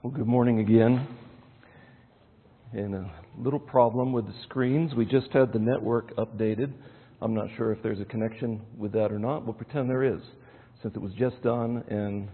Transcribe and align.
Well, 0.00 0.12
good 0.12 0.28
morning 0.28 0.60
again. 0.60 1.08
And 2.72 2.94
a 2.94 3.10
little 3.36 3.58
problem 3.58 4.12
with 4.12 4.28
the 4.28 4.34
screens. 4.44 4.94
We 4.94 5.04
just 5.04 5.26
had 5.32 5.52
the 5.52 5.58
network 5.58 6.14
updated. 6.14 6.72
I'm 7.20 7.34
not 7.34 7.48
sure 7.56 7.72
if 7.72 7.82
there's 7.82 7.98
a 7.98 8.04
connection 8.04 8.60
with 8.76 8.92
that 8.92 9.10
or 9.10 9.18
not. 9.18 9.44
We'll 9.44 9.54
pretend 9.54 9.90
there 9.90 10.04
is, 10.04 10.20
since 10.82 10.94
it 10.94 11.02
was 11.02 11.12
just 11.14 11.42
done 11.42 11.82
and 11.88 12.28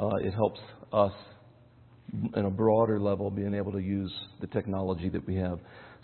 uh, 0.00 0.14
it 0.22 0.32
helps 0.32 0.60
us 0.92 1.12
in 2.36 2.44
a 2.44 2.50
broader 2.50 3.00
level 3.00 3.32
being 3.32 3.52
able 3.52 3.72
to 3.72 3.80
use 3.80 4.12
the 4.40 4.46
technology 4.46 5.08
that 5.08 5.26
we 5.26 5.34
have. 5.34 5.58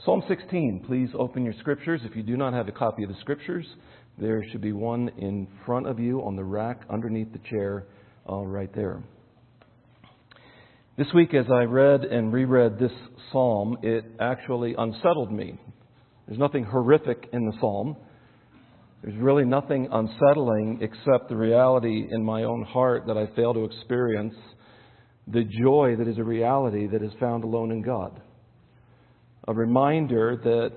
Psalm 0.04 0.24
16, 0.26 0.82
please 0.84 1.10
open 1.16 1.44
your 1.44 1.54
scriptures. 1.60 2.00
If 2.02 2.16
you 2.16 2.24
do 2.24 2.36
not 2.36 2.54
have 2.54 2.66
a 2.66 2.72
copy 2.72 3.04
of 3.04 3.10
the 3.10 3.20
scriptures, 3.20 3.66
there 4.20 4.44
should 4.50 4.62
be 4.62 4.72
one 4.72 5.10
in 5.16 5.46
front 5.64 5.86
of 5.86 6.00
you 6.00 6.24
on 6.24 6.34
the 6.34 6.44
rack 6.44 6.80
underneath 6.90 7.32
the 7.32 7.48
chair 7.48 7.86
uh, 8.28 8.38
right 8.38 8.74
there. 8.74 9.00
This 10.98 11.06
week, 11.14 11.32
as 11.32 11.46
I 11.48 11.62
read 11.62 12.02
and 12.02 12.32
reread 12.32 12.76
this 12.76 12.90
psalm, 13.30 13.78
it 13.84 14.04
actually 14.18 14.74
unsettled 14.76 15.30
me. 15.30 15.56
There's 16.26 16.40
nothing 16.40 16.64
horrific 16.64 17.28
in 17.32 17.46
the 17.46 17.52
psalm. 17.60 17.96
There's 19.00 19.16
really 19.16 19.44
nothing 19.44 19.86
unsettling 19.92 20.80
except 20.80 21.28
the 21.28 21.36
reality 21.36 22.08
in 22.10 22.24
my 22.24 22.42
own 22.42 22.64
heart 22.64 23.04
that 23.06 23.16
I 23.16 23.28
fail 23.36 23.54
to 23.54 23.62
experience 23.62 24.34
the 25.28 25.44
joy 25.44 25.94
that 25.96 26.08
is 26.08 26.18
a 26.18 26.24
reality 26.24 26.88
that 26.88 27.00
is 27.00 27.12
found 27.20 27.44
alone 27.44 27.70
in 27.70 27.80
God. 27.80 28.20
A 29.46 29.54
reminder 29.54 30.40
that 30.42 30.72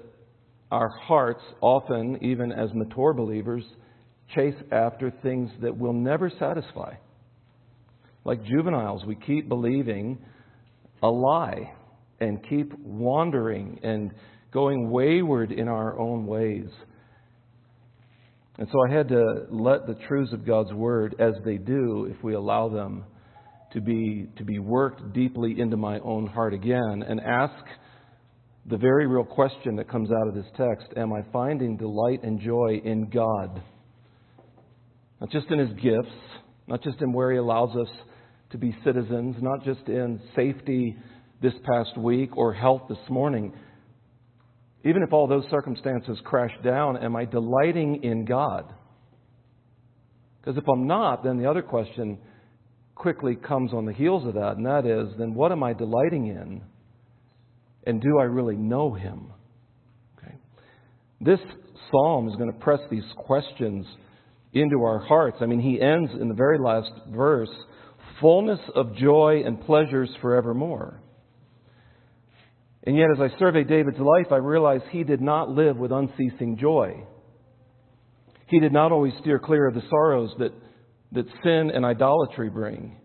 our 0.69 0.89
hearts, 1.07 1.41
often, 1.61 2.19
even 2.21 2.51
as 2.51 2.69
mature 2.75 3.15
believers, 3.15 3.63
chase 4.35 4.53
after 4.71 5.11
things 5.23 5.49
that 5.63 5.75
will 5.75 5.93
never 5.93 6.31
satisfy. 6.37 6.93
Like 8.23 8.43
juveniles, 8.45 9.03
we 9.05 9.15
keep 9.15 9.49
believing 9.49 10.19
a 11.01 11.09
lie 11.09 11.73
and 12.19 12.39
keep 12.47 12.71
wandering 12.79 13.79
and 13.83 14.11
going 14.53 14.91
wayward 14.91 15.51
in 15.51 15.67
our 15.67 15.99
own 15.99 16.27
ways. 16.27 16.69
And 18.57 18.67
so 18.71 18.77
I 18.87 18.95
had 18.95 19.07
to 19.09 19.47
let 19.49 19.87
the 19.87 19.95
truths 20.07 20.33
of 20.33 20.45
God's 20.45 20.71
Word, 20.73 21.15
as 21.19 21.33
they 21.43 21.57
do, 21.57 22.07
if 22.15 22.23
we 22.23 22.35
allow 22.35 22.69
them 22.69 23.05
to 23.73 23.81
be, 23.81 24.27
to 24.37 24.43
be 24.43 24.59
worked 24.59 25.13
deeply 25.13 25.59
into 25.59 25.77
my 25.77 25.99
own 25.99 26.27
heart 26.27 26.53
again, 26.53 27.03
and 27.07 27.19
ask 27.21 27.63
the 28.67 28.77
very 28.77 29.07
real 29.07 29.23
question 29.23 29.77
that 29.77 29.89
comes 29.89 30.11
out 30.11 30.27
of 30.27 30.35
this 30.35 30.45
text 30.55 30.87
Am 30.95 31.11
I 31.11 31.23
finding 31.33 31.77
delight 31.77 32.23
and 32.23 32.39
joy 32.39 32.81
in 32.83 33.09
God? 33.09 33.63
Not 35.19 35.31
just 35.31 35.47
in 35.49 35.57
His 35.57 35.71
gifts, 35.81 36.15
not 36.67 36.83
just 36.83 37.01
in 37.01 37.13
where 37.13 37.31
He 37.31 37.37
allows 37.39 37.75
us 37.75 37.89
to 38.51 38.57
be 38.57 38.75
citizens, 38.83 39.35
not 39.41 39.63
just 39.63 39.87
in 39.87 40.19
safety 40.35 40.95
this 41.41 41.53
past 41.63 41.97
week 41.97 42.37
or 42.37 42.53
health 42.53 42.83
this 42.89 43.09
morning. 43.09 43.53
Even 44.83 45.03
if 45.03 45.13
all 45.13 45.27
those 45.27 45.45
circumstances 45.49 46.17
crash 46.23 46.51
down, 46.63 46.97
am 46.97 47.15
I 47.15 47.25
delighting 47.25 48.03
in 48.03 48.25
God? 48.25 48.73
Because 50.39 50.57
if 50.57 50.67
I'm 50.67 50.87
not, 50.87 51.23
then 51.23 51.37
the 51.37 51.49
other 51.49 51.61
question 51.61 52.17
quickly 52.95 53.35
comes 53.35 53.73
on 53.73 53.85
the 53.85 53.93
heels 53.93 54.25
of 54.25 54.33
that, 54.35 54.57
and 54.57 54.65
that 54.65 54.85
is 54.85 55.13
then 55.17 55.33
what 55.33 55.51
am 55.51 55.63
I 55.63 55.73
delighting 55.73 56.27
in? 56.27 56.61
And 57.85 58.01
do 58.01 58.19
I 58.19 58.23
really 58.23 58.55
know 58.55 58.93
Him? 58.93 59.33
Okay. 60.17 60.35
This 61.19 61.39
psalm 61.89 62.27
is 62.27 62.35
going 62.35 62.51
to 62.51 62.59
press 62.59 62.79
these 62.89 63.03
questions 63.17 63.85
into 64.53 64.83
our 64.83 64.99
hearts. 64.99 65.37
I 65.41 65.45
mean, 65.45 65.59
he 65.61 65.81
ends 65.81 66.11
in 66.19 66.27
the 66.27 66.35
very 66.35 66.59
last 66.59 66.91
verse 67.09 67.49
fullness 68.21 68.59
of 68.75 68.95
joy 68.95 69.41
and 69.45 69.59
pleasures 69.61 70.09
forevermore. 70.21 71.01
And 72.83 72.95
yet, 72.97 73.07
as 73.15 73.19
I 73.19 73.37
survey 73.37 73.63
David's 73.63 73.99
life, 73.99 74.31
I 74.31 74.37
realize 74.37 74.81
he 74.89 75.03
did 75.03 75.21
not 75.21 75.49
live 75.49 75.77
with 75.77 75.91
unceasing 75.91 76.57
joy. 76.59 77.05
He 78.47 78.59
did 78.59 78.73
not 78.73 78.91
always 78.91 79.13
steer 79.21 79.39
clear 79.39 79.67
of 79.67 79.75
the 79.75 79.83
sorrows 79.89 80.31
that, 80.39 80.51
that 81.11 81.25
sin 81.43 81.71
and 81.73 81.85
idolatry 81.85 82.49
bring. 82.49 82.97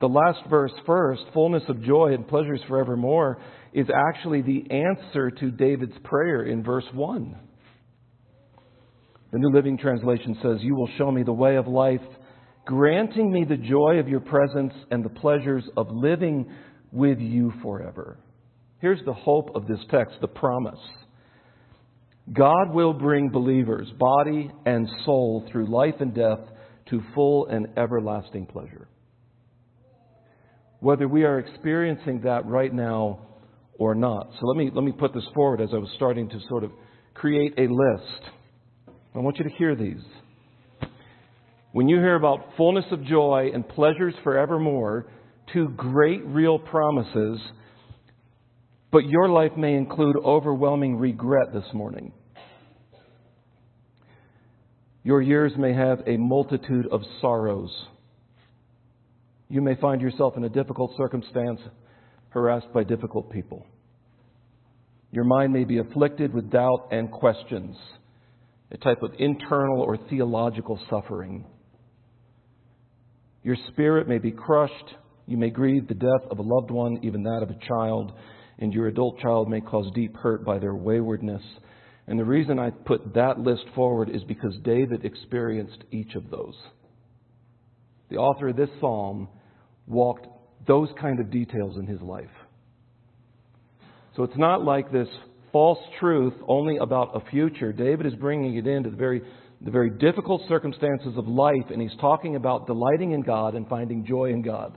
The 0.00 0.08
last 0.08 0.40
verse 0.48 0.72
first, 0.86 1.22
fullness 1.34 1.62
of 1.68 1.84
joy 1.84 2.14
and 2.14 2.26
pleasures 2.26 2.60
forevermore, 2.66 3.38
is 3.72 3.86
actually 3.94 4.42
the 4.42 4.64
answer 4.70 5.30
to 5.30 5.50
David's 5.50 5.96
prayer 6.04 6.42
in 6.42 6.64
verse 6.64 6.86
1. 6.92 7.36
The 9.32 9.38
New 9.38 9.54
Living 9.54 9.78
Translation 9.78 10.36
says, 10.42 10.56
You 10.60 10.74
will 10.74 10.88
show 10.98 11.12
me 11.12 11.22
the 11.22 11.32
way 11.32 11.56
of 11.56 11.68
life 11.68 12.00
granting 12.70 13.32
me 13.32 13.44
the 13.44 13.56
joy 13.56 13.98
of 13.98 14.08
your 14.08 14.20
presence 14.20 14.72
and 14.92 15.04
the 15.04 15.08
pleasures 15.08 15.64
of 15.76 15.90
living 15.90 16.48
with 16.92 17.18
you 17.18 17.52
forever. 17.64 18.16
Here's 18.78 19.04
the 19.04 19.12
hope 19.12 19.56
of 19.56 19.66
this 19.66 19.80
text, 19.90 20.14
the 20.20 20.28
promise. 20.28 20.78
God 22.32 22.72
will 22.72 22.92
bring 22.92 23.28
believers, 23.28 23.90
body 23.98 24.52
and 24.64 24.88
soul, 25.04 25.48
through 25.50 25.68
life 25.68 25.96
and 25.98 26.14
death 26.14 26.38
to 26.90 27.02
full 27.12 27.46
and 27.46 27.66
everlasting 27.76 28.46
pleasure. 28.46 28.86
Whether 30.78 31.08
we 31.08 31.24
are 31.24 31.40
experiencing 31.40 32.20
that 32.20 32.46
right 32.46 32.72
now 32.72 33.26
or 33.80 33.96
not. 33.96 34.30
So 34.38 34.46
let 34.46 34.56
me, 34.56 34.70
let 34.72 34.84
me 34.84 34.92
put 34.92 35.12
this 35.12 35.26
forward 35.34 35.60
as 35.60 35.70
I 35.74 35.78
was 35.78 35.90
starting 35.96 36.28
to 36.28 36.38
sort 36.48 36.62
of 36.62 36.70
create 37.14 37.52
a 37.58 37.62
list. 37.62 38.22
I 39.12 39.18
want 39.18 39.38
you 39.38 39.44
to 39.44 39.56
hear 39.56 39.74
these. 39.74 40.04
When 41.72 41.88
you 41.88 41.98
hear 41.98 42.16
about 42.16 42.56
fullness 42.56 42.86
of 42.90 43.04
joy 43.04 43.50
and 43.54 43.68
pleasures 43.68 44.14
forevermore, 44.24 45.06
two 45.52 45.68
great 45.76 46.24
real 46.26 46.58
promises, 46.58 47.38
but 48.90 49.04
your 49.04 49.28
life 49.28 49.52
may 49.56 49.74
include 49.74 50.16
overwhelming 50.16 50.96
regret 50.96 51.52
this 51.52 51.72
morning. 51.72 52.12
Your 55.04 55.22
years 55.22 55.52
may 55.56 55.72
have 55.72 56.00
a 56.08 56.16
multitude 56.16 56.88
of 56.90 57.02
sorrows. 57.20 57.70
You 59.48 59.62
may 59.62 59.76
find 59.76 60.00
yourself 60.00 60.36
in 60.36 60.42
a 60.42 60.48
difficult 60.48 60.90
circumstance, 60.96 61.60
harassed 62.30 62.72
by 62.74 62.82
difficult 62.82 63.30
people. 63.30 63.64
Your 65.12 65.24
mind 65.24 65.52
may 65.52 65.64
be 65.64 65.78
afflicted 65.78 66.34
with 66.34 66.50
doubt 66.50 66.88
and 66.90 67.12
questions, 67.12 67.76
a 68.72 68.76
type 68.76 69.02
of 69.02 69.12
internal 69.20 69.80
or 69.80 69.96
theological 70.08 70.80
suffering. 70.90 71.44
Your 73.42 73.56
spirit 73.68 74.08
may 74.08 74.18
be 74.18 74.30
crushed. 74.30 74.94
You 75.26 75.36
may 75.36 75.50
grieve 75.50 75.88
the 75.88 75.94
death 75.94 76.30
of 76.30 76.38
a 76.38 76.42
loved 76.42 76.70
one, 76.70 76.98
even 77.02 77.22
that 77.22 77.42
of 77.42 77.50
a 77.50 77.66
child, 77.66 78.12
and 78.58 78.72
your 78.72 78.88
adult 78.88 79.18
child 79.20 79.48
may 79.48 79.60
cause 79.60 79.90
deep 79.94 80.16
hurt 80.16 80.44
by 80.44 80.58
their 80.58 80.74
waywardness. 80.74 81.42
And 82.06 82.18
the 82.18 82.24
reason 82.24 82.58
I 82.58 82.70
put 82.70 83.14
that 83.14 83.38
list 83.38 83.64
forward 83.74 84.10
is 84.10 84.24
because 84.24 84.56
David 84.64 85.04
experienced 85.04 85.84
each 85.90 86.14
of 86.14 86.30
those. 86.30 86.56
The 88.10 88.16
author 88.16 88.48
of 88.48 88.56
this 88.56 88.68
psalm 88.80 89.28
walked 89.86 90.26
those 90.66 90.88
kind 91.00 91.20
of 91.20 91.30
details 91.30 91.76
in 91.78 91.86
his 91.86 92.00
life. 92.02 92.26
So 94.16 94.24
it's 94.24 94.36
not 94.36 94.64
like 94.64 94.90
this 94.90 95.08
false 95.52 95.78
truth 95.98 96.34
only 96.46 96.76
about 96.78 97.14
a 97.14 97.30
future. 97.30 97.72
David 97.72 98.06
is 98.06 98.14
bringing 98.14 98.56
it 98.56 98.66
into 98.66 98.90
the 98.90 98.96
very 98.96 99.22
the 99.62 99.70
very 99.70 99.90
difficult 99.90 100.42
circumstances 100.48 101.14
of 101.16 101.28
life, 101.28 101.70
and 101.70 101.82
he's 101.82 101.98
talking 102.00 102.36
about 102.36 102.66
delighting 102.66 103.12
in 103.12 103.22
God 103.22 103.54
and 103.54 103.68
finding 103.68 104.06
joy 104.06 104.30
in 104.30 104.42
God. 104.42 104.76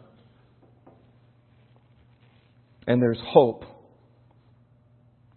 And 2.85 3.01
there's 3.01 3.19
hope. 3.27 3.63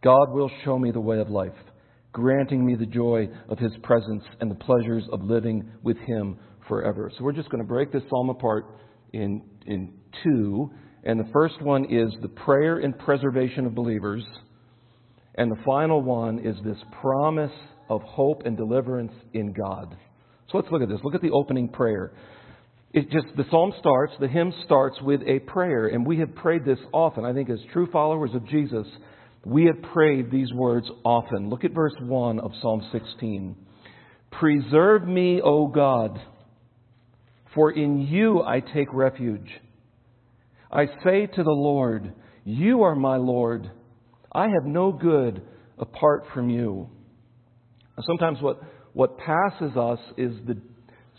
God 0.02 0.32
will 0.32 0.50
show 0.64 0.78
me 0.78 0.90
the 0.90 1.00
way 1.00 1.20
of 1.20 1.30
life, 1.30 1.52
granting 2.12 2.66
me 2.66 2.74
the 2.74 2.86
joy 2.86 3.28
of 3.48 3.58
his 3.58 3.72
presence 3.82 4.24
and 4.40 4.50
the 4.50 4.56
pleasures 4.56 5.04
of 5.12 5.22
living 5.22 5.70
with 5.82 5.96
him 5.98 6.38
forever. 6.66 7.10
So 7.16 7.24
we're 7.24 7.32
just 7.32 7.48
going 7.48 7.62
to 7.62 7.68
break 7.68 7.92
this 7.92 8.02
psalm 8.10 8.30
apart 8.30 8.66
in, 9.12 9.42
in 9.66 9.92
two. 10.24 10.70
And 11.04 11.20
the 11.20 11.30
first 11.32 11.62
one 11.62 11.84
is 11.84 12.12
the 12.20 12.28
prayer 12.28 12.78
and 12.78 12.98
preservation 12.98 13.64
of 13.64 13.76
believers. 13.76 14.24
And 15.36 15.52
the 15.52 15.62
final 15.64 16.02
one 16.02 16.40
is 16.40 16.56
this 16.64 16.78
promise 17.00 17.52
of 17.88 18.02
hope 18.02 18.42
and 18.44 18.56
deliverance 18.56 19.12
in 19.32 19.52
God. 19.52 19.96
So 20.50 20.58
let's 20.58 20.70
look 20.70 20.82
at 20.82 20.88
this. 20.88 21.00
Look 21.02 21.14
at 21.14 21.22
the 21.22 21.30
opening 21.30 21.68
prayer. 21.68 22.12
It 22.92 23.10
just 23.10 23.26
the 23.36 23.44
psalm 23.50 23.72
starts, 23.78 24.14
the 24.20 24.28
hymn 24.28 24.52
starts 24.64 24.96
with 25.02 25.20
a 25.26 25.40
prayer, 25.40 25.88
and 25.88 26.06
we 26.06 26.18
have 26.20 26.34
prayed 26.34 26.64
this 26.64 26.78
often. 26.92 27.24
I 27.24 27.32
think 27.32 27.50
as 27.50 27.58
true 27.72 27.88
followers 27.90 28.30
of 28.34 28.46
Jesus, 28.48 28.86
we 29.44 29.66
have 29.66 29.82
prayed 29.92 30.30
these 30.30 30.52
words 30.52 30.86
often. 31.04 31.50
Look 31.50 31.64
at 31.64 31.72
verse 31.72 31.94
1 32.00 32.40
of 32.40 32.52
Psalm 32.62 32.88
16. 32.92 33.56
Preserve 34.30 35.06
me, 35.06 35.40
O 35.42 35.66
God, 35.66 36.18
for 37.54 37.70
in 37.70 38.00
you 38.00 38.42
I 38.42 38.60
take 38.60 38.92
refuge. 38.92 39.48
I 40.70 40.86
say 41.04 41.26
to 41.26 41.42
the 41.42 41.50
Lord, 41.50 42.12
You 42.44 42.82
are 42.82 42.96
my 42.96 43.16
Lord. 43.16 43.70
I 44.32 44.44
have 44.44 44.64
no 44.64 44.92
good 44.92 45.42
apart 45.78 46.24
from 46.34 46.50
you. 46.50 46.90
Sometimes 48.04 48.40
what, 48.42 48.60
what 48.92 49.18
passes 49.18 49.76
us 49.76 49.98
is 50.16 50.32
the 50.46 50.60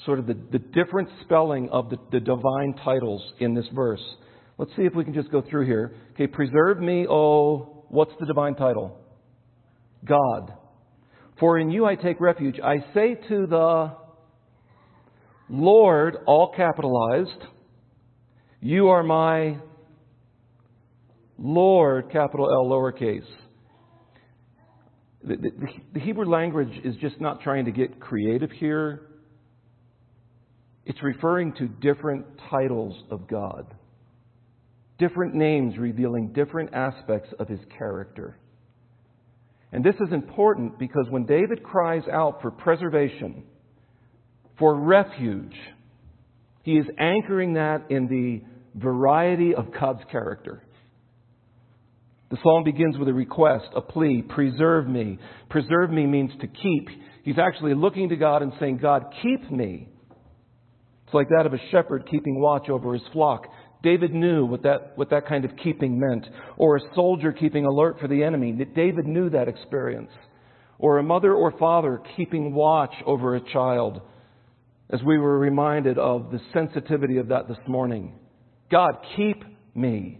sort 0.06 0.20
of 0.20 0.28
the, 0.28 0.38
the 0.52 0.60
different 0.60 1.10
spelling 1.24 1.70
of 1.70 1.90
the, 1.90 1.98
the 2.12 2.20
divine 2.20 2.76
titles 2.84 3.22
in 3.40 3.54
this 3.54 3.66
verse. 3.74 4.04
Let's 4.58 4.72
see 4.76 4.84
if 4.84 4.94
we 4.94 5.04
can 5.04 5.14
just 5.14 5.32
go 5.32 5.42
through 5.42 5.66
here. 5.66 5.96
Okay, 6.14 6.28
preserve 6.28 6.80
me, 6.80 7.08
oh, 7.10 7.86
what's 7.90 8.14
the 8.20 8.26
divine 8.26 8.56
title? 8.56 9.00
God. 10.06 10.54
For 11.40 11.58
in 11.60 11.70
you 11.70 11.86
I 11.86 11.96
take 11.96 12.20
refuge. 12.20 12.60
I 12.64 12.78
say 12.94 13.16
to 13.30 13.48
the 13.48 13.96
Lord, 15.50 16.18
all 16.26 16.54
capitalized, 16.56 17.44
you 18.60 18.90
are 18.90 19.04
my 19.04 19.58
Lord, 21.38 22.12
capital 22.12 22.50
L, 22.52 22.66
lowercase. 22.66 23.22
The, 25.24 26.00
Hebrew 26.00 26.26
language 26.26 26.72
is 26.84 26.96
just 26.98 27.20
not 27.20 27.42
trying 27.42 27.66
to 27.66 27.72
get 27.72 28.00
creative 28.00 28.52
here. 28.52 29.02
It's 30.86 31.02
referring 31.04 31.54
to 31.54 31.68
different 31.68 32.26
titles 32.50 32.96
of 33.12 33.28
God, 33.28 33.66
different 34.98 35.36
names 35.36 35.78
revealing 35.78 36.34
different 36.34 36.74
aspects 36.74 37.30
of 37.40 37.48
his 37.48 37.60
character. 37.78 38.38
And 39.72 39.84
this 39.84 39.96
is 39.96 40.14
important 40.14 40.80
because 40.80 41.08
when 41.10 41.26
David 41.26 41.62
cries 41.62 42.04
out 42.12 42.42
for 42.42 42.52
preservation, 42.52 43.44
for 44.58 44.76
refuge, 44.76 45.56
he 46.64 46.78
is 46.78 46.86
anchoring 46.98 47.54
that 47.54 47.90
in 47.90 48.08
the 48.08 48.42
variety 48.80 49.54
of 49.56 49.74
God's 49.78 50.04
character. 50.12 50.64
The 52.30 52.38
psalm 52.44 52.64
begins 52.64 52.98
with 52.98 53.08
a 53.08 53.14
request, 53.14 53.68
a 53.76 53.82
plea, 53.82 54.22
preserve 54.22 54.88
me. 54.88 55.18
Preserve 55.50 55.92
me 55.92 56.06
means 56.06 56.32
to 56.42 56.48
keep. 56.48 56.90
He's 57.24 57.40
actually 57.40 57.74
looking 57.74 58.10
to 58.10 58.18
God 58.18 58.42
and 58.42 58.52
saying, 58.60 58.80
God, 58.82 59.06
keep 59.22 59.50
me. 59.50 59.88
It's 61.06 61.14
like 61.14 61.30
that 61.30 61.46
of 61.46 61.54
a 61.54 61.70
shepherd 61.72 62.08
keeping 62.12 62.42
watch 62.42 62.70
over 62.70 62.94
his 62.94 63.04
flock. 63.14 63.46
David 63.82 64.14
knew 64.14 64.46
what 64.46 64.64
that, 64.64 64.98
what 64.98 65.10
that 65.12 65.28
kind 65.28 65.46
of 65.46 65.52
keeping 65.64 65.98
meant. 65.98 66.26
Or 66.58 66.76
a 66.76 66.82
soldier 66.96 67.32
keeping 67.32 67.66
alert 67.66 67.98
for 68.02 68.10
the 68.10 68.24
enemy. 68.24 68.52
David 68.52 69.06
knew 69.06 69.30
that 69.30 69.48
experience. 69.48 70.12
Or 70.80 70.98
a 70.98 71.04
mother 71.04 71.34
or 71.34 71.58
father 71.58 72.02
keeping 72.18 72.54
watch 72.54 72.94
over 73.06 73.36
a 73.36 73.54
child. 73.54 74.02
As 74.90 75.02
we 75.04 75.18
were 75.18 75.40
reminded 75.40 75.98
of 75.98 76.32
the 76.32 76.42
sensitivity 76.52 77.18
of 77.18 77.30
that 77.30 77.48
this 77.48 77.58
morning. 77.68 78.20
God, 78.70 78.98
keep 79.16 79.44
me. 79.76 80.20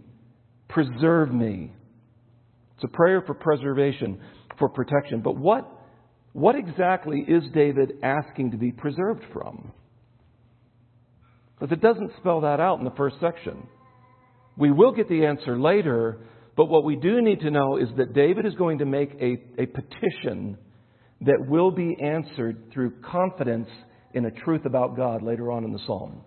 Preserve 0.68 1.32
me. 1.32 1.72
It's 2.78 2.84
a 2.84 2.96
prayer 2.96 3.24
for 3.26 3.34
preservation, 3.34 4.20
for 4.56 4.68
protection. 4.68 5.20
But 5.20 5.36
what, 5.36 5.68
what 6.32 6.54
exactly 6.54 7.24
is 7.26 7.42
David 7.52 7.94
asking 8.04 8.52
to 8.52 8.56
be 8.56 8.70
preserved 8.70 9.24
from? 9.32 9.72
Because 11.58 11.72
it 11.72 11.82
doesn't 11.82 12.12
spell 12.20 12.42
that 12.42 12.60
out 12.60 12.78
in 12.78 12.84
the 12.84 12.92
first 12.92 13.16
section. 13.20 13.66
We 14.56 14.70
will 14.70 14.92
get 14.92 15.08
the 15.08 15.26
answer 15.26 15.58
later, 15.58 16.20
but 16.56 16.66
what 16.66 16.84
we 16.84 16.94
do 16.94 17.20
need 17.20 17.40
to 17.40 17.50
know 17.50 17.78
is 17.78 17.88
that 17.96 18.14
David 18.14 18.46
is 18.46 18.54
going 18.54 18.78
to 18.78 18.86
make 18.86 19.10
a, 19.20 19.42
a 19.60 19.66
petition 19.66 20.56
that 21.22 21.46
will 21.48 21.72
be 21.72 21.96
answered 22.00 22.70
through 22.72 23.00
confidence 23.00 23.68
in 24.14 24.24
a 24.24 24.30
truth 24.30 24.66
about 24.66 24.96
God 24.96 25.24
later 25.24 25.50
on 25.50 25.64
in 25.64 25.72
the 25.72 25.80
psalm. 25.84 26.20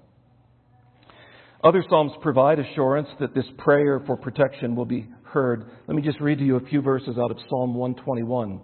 Other 1.64 1.86
psalms 1.90 2.12
provide 2.22 2.60
assurance 2.60 3.08
that 3.22 3.34
this 3.34 3.46
prayer 3.58 4.02
for 4.06 4.18
protection 4.18 4.76
will 4.76 4.86
be 4.86 5.08
Let 5.34 5.96
me 5.96 6.02
just 6.02 6.20
read 6.20 6.40
to 6.40 6.44
you 6.44 6.58
a 6.58 6.66
few 6.68 6.82
verses 6.82 7.18
out 7.18 7.32
of 7.32 7.38
Psalm 7.50 7.74
121. 7.74 8.60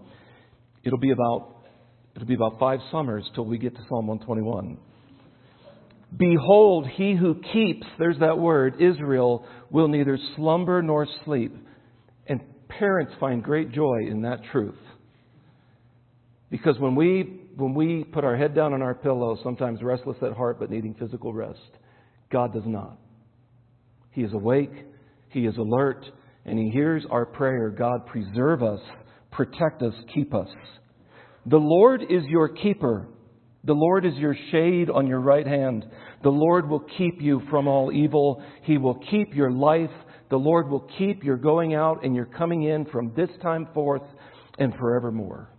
It'll 0.84 1.00
be 1.00 1.12
about 1.12 1.56
it'll 2.16 2.28
be 2.28 2.34
about 2.34 2.60
5 2.60 2.80
summers 2.92 3.30
till 3.36 3.46
we 3.46 3.58
get 3.58 3.76
to 3.76 3.82
Psalm 3.88 4.08
121. 4.08 4.78
Behold, 6.16 6.88
he 6.88 7.16
who 7.16 7.36
keeps, 7.54 7.86
there's 8.00 8.20
that 8.20 8.38
word, 8.40 8.82
Israel, 8.82 9.46
will 9.70 9.88
neither 9.88 10.18
slumber 10.36 10.82
nor 10.82 11.08
sleep. 11.26 11.56
And 12.28 12.42
parents 12.68 13.14
find 13.20 13.44
great 13.44 13.72
joy 13.72 14.08
in 14.10 14.24
that 14.24 14.40
truth. 14.52 14.80
Because 16.50 16.80
when 16.80 16.96
we, 16.96 17.42
when 17.56 17.74
we 17.74 18.04
put 18.04 18.24
our 18.24 18.36
head 18.36 18.56
down 18.56 18.74
on 18.74 18.82
our 18.82 18.96
pillow, 18.96 19.38
sometimes 19.44 19.84
restless 19.84 20.18
at 20.22 20.34
heart 20.34 20.60
but 20.60 20.72
needing 20.72 20.96
physical 20.96 21.34
rest, 21.34 21.60
God 22.32 22.54
does 22.54 22.66
not. 22.66 22.98
He 24.12 24.22
is 24.24 24.34
awake, 24.34 24.74
He 25.30 25.46
is 25.46 25.58
alert, 25.58 26.06
and 26.48 26.58
He 26.58 26.70
hears 26.70 27.04
our 27.12 27.26
prayer 27.26 27.70
God, 27.70 28.06
preserve 28.08 28.64
us, 28.64 28.80
protect 29.32 29.82
us, 29.82 29.94
keep 30.14 30.34
us. 30.34 30.50
The 31.46 31.58
Lord 31.58 32.02
is 32.02 32.24
your 32.28 32.50
keeper. 32.50 33.08
The 33.64 33.74
Lord 33.74 34.06
is 34.06 34.14
your 34.16 34.36
shade 34.52 34.90
on 34.90 35.08
your 35.08 35.20
right 35.20 35.46
hand. 35.46 35.86
The 36.24 36.30
Lord 36.30 36.70
will 36.70 36.86
keep 36.98 37.22
you 37.22 37.42
from 37.50 37.68
all 37.68 37.92
evil. 37.92 38.42
He 38.64 38.78
will 38.78 39.00
keep 39.12 39.36
your 39.36 39.52
life. 39.52 39.92
The 40.30 40.38
Lord 40.38 40.70
will 40.70 40.90
keep 40.98 41.24
your 41.24 41.38
going 41.38 41.74
out 41.74 42.04
and 42.04 42.16
your 42.16 42.26
coming 42.26 42.64
in 42.64 42.86
from 42.86 43.14
this 43.16 43.30
time 43.42 43.68
forth 43.74 44.04
and 44.58 44.74
forevermore. 44.76 45.50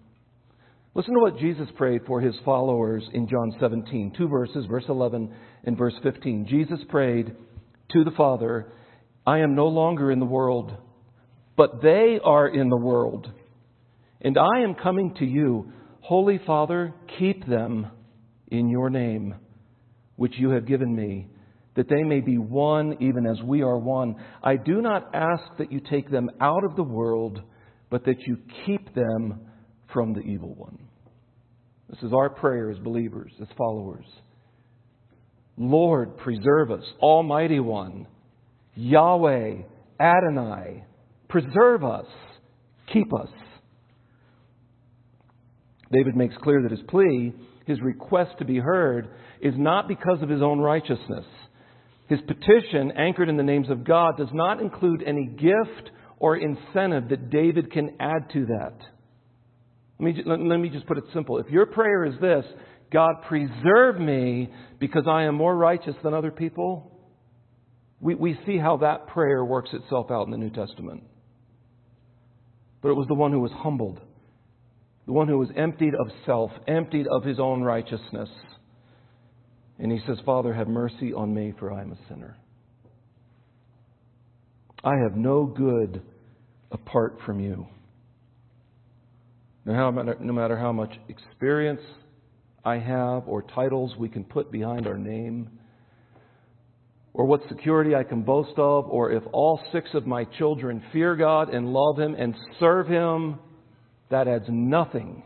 Listen 0.95 1.15
to 1.15 1.21
what 1.21 1.39
Jesus 1.39 1.69
prayed 1.77 2.01
for 2.07 2.21
his 2.21 2.35
followers 2.45 3.05
in 3.13 3.29
John 3.29 3.55
17. 3.61 4.15
Two 4.17 4.29
verses, 4.29 4.67
verse 4.67 4.85
11 4.89 5.33
and 5.65 5.79
verse 5.79 5.95
15. 6.03 6.47
Jesus 6.49 6.81
prayed 6.89 7.37
to 7.93 8.05
the 8.05 8.11
Father, 8.13 8.73
I 9.29 9.41
am 9.41 9.55
no 9.55 9.67
longer 9.67 10.11
in 10.11 10.21
the 10.21 10.25
world, 10.25 10.75
but 11.55 11.83
they 11.83 12.19
are 12.25 12.49
in 12.49 12.71
the 12.71 12.79
world. 12.79 13.31
And 14.23 14.39
I 14.39 14.61
am 14.61 14.75
coming 14.75 15.15
to 15.19 15.27
you. 15.27 15.71
Holy 16.01 16.41
Father, 16.47 16.95
keep 17.19 17.47
them 17.47 17.89
in 18.51 18.71
your 18.71 18.89
name, 18.89 19.35
which 20.17 20.33
you 20.39 20.49
have 20.53 20.65
given 20.65 20.97
me, 20.97 21.27
that 21.77 21.91
they 21.91 22.05
may 22.05 22.21
be 22.21 22.39
one 22.39 22.97
even 23.01 23.27
as 23.27 23.43
we 23.43 23.61
are 23.61 23.77
one. 23.77 24.17
I 24.43 24.57
do 24.57 24.81
not 24.81 25.15
ask 25.15 25.43
that 25.59 25.71
you 25.71 25.81
take 25.91 26.11
them 26.11 26.31
out 26.41 26.65
of 26.65 26.75
the 26.75 26.83
world, 26.83 27.43
but 27.91 28.07
that 28.07 28.23
you 28.27 28.39
keep 28.65 28.95
them 28.95 29.41
from 29.93 30.15
the 30.15 30.21
evil 30.21 30.55
one. 30.55 30.79
This 31.91 32.03
is 32.03 32.15
our 32.15 32.31
prayer 32.31 32.71
as 32.71 32.79
believers, 32.79 33.33
as 33.43 33.49
followers. 33.59 34.07
Lord, 35.59 36.17
preserve 36.17 36.71
us, 36.71 36.85
Almighty 37.03 37.61
One, 37.61 38.07
Yahweh, 38.79 39.55
Adonai, 39.99 40.85
preserve 41.29 41.83
us, 41.83 42.07
keep 42.93 43.13
us. 43.13 43.29
David 45.91 46.15
makes 46.15 46.37
clear 46.43 46.63
that 46.63 46.71
his 46.71 46.87
plea, 46.89 47.33
his 47.67 47.81
request 47.81 48.39
to 48.39 48.45
be 48.45 48.59
heard, 48.59 49.09
is 49.41 49.55
not 49.57 49.89
because 49.89 50.23
of 50.23 50.29
his 50.29 50.43
own 50.43 50.61
righteousness. 50.61 51.25
His 52.07 52.21
petition, 52.29 52.93
anchored 52.97 53.29
in 53.29 53.37
the 53.37 53.43
names 53.43 53.69
of 53.69 53.85
God, 53.85 54.17
does 54.17 54.29
not 54.33 54.61
include 54.61 55.03
any 55.05 55.27
gift 55.27 55.91
or 56.21 56.37
incentive 56.37 57.09
that 57.09 57.31
David 57.31 57.73
can 57.73 57.97
add 57.99 58.31
to 58.33 58.47
that. 58.47 58.77
Let 59.99 60.15
me, 60.15 60.23
let 60.25 60.59
me 60.59 60.69
just 60.69 60.87
put 60.87 60.99
it 60.99 61.05
simple. 61.13 61.39
If 61.39 61.51
your 61.51 61.67
prayer 61.67 62.05
is 62.05 62.15
this, 62.21 62.45
God, 62.93 63.11
preserve 63.27 63.99
me 63.99 64.53
because 64.79 65.03
I 65.09 65.25
am 65.25 65.35
more 65.35 65.57
righteous 65.57 65.97
than 66.05 66.15
other 66.15 66.31
people, 66.31 66.93
we, 68.01 68.15
we 68.15 68.39
see 68.47 68.59
how 68.59 68.79
that 68.79 69.09
prayer 69.09 69.45
works 69.45 69.71
itself 69.73 70.11
out 70.11 70.27
in 70.27 70.31
the 70.31 70.37
New 70.37 70.51
Testament. 70.51 71.03
But 72.81 72.91
it 72.91 72.95
was 72.95 73.09
the 73.09 73.15
one 73.15 73.33
who 73.33 73.41
was 73.41 73.51
humbled, 73.53 74.01
the 75.07 75.13
one 75.13 75.27
who 75.27 75.39
was 75.39 75.49
emptied 75.57 75.95
of 75.95 76.09
self, 76.25 76.53
emptied 76.69 77.07
of 77.09 77.25
his 77.25 77.41
own 77.41 77.63
righteousness. 77.63 78.29
And 79.79 79.91
he 79.91 80.01
says, 80.07 80.19
Father, 80.25 80.53
have 80.53 80.69
mercy 80.69 81.13
on 81.13 81.35
me, 81.35 81.55
for 81.59 81.73
I 81.73 81.83
am 81.83 81.93
a 81.93 82.09
sinner. 82.09 82.37
I 84.85 84.97
have 85.03 85.17
no 85.17 85.45
good 85.45 86.03
apart 86.71 87.19
from 87.27 87.41
you. 87.41 87.67
No 89.65 89.91
matter, 89.91 90.17
no 90.21 90.33
matter 90.33 90.57
how 90.57 90.73
much 90.73 90.93
experience 91.09 91.81
I 92.65 92.79
have 92.79 93.27
or 93.27 93.43
titles 93.43 93.95
we 93.99 94.09
can 94.09 94.25
put 94.25 94.53
behind 94.53 94.87
our 94.87 94.97
name, 94.97 95.51
or 97.19 97.27
what 97.27 97.41
security 97.49 97.97
I 97.97 98.05
can 98.05 98.23
boast 98.23 98.57
of, 98.59 98.87
or 98.89 99.11
if 99.11 99.25
all 99.33 99.61
six 99.73 99.91
of 99.93 100.07
my 100.07 100.23
children 100.39 100.81
fear 100.93 101.17
God 101.17 101.53
and 101.53 101.73
love 101.73 101.99
Him 101.99 102.15
and 102.15 102.33
serve 102.61 102.87
Him, 102.87 103.41
that 104.09 104.29
adds 104.29 104.45
nothing 104.49 105.25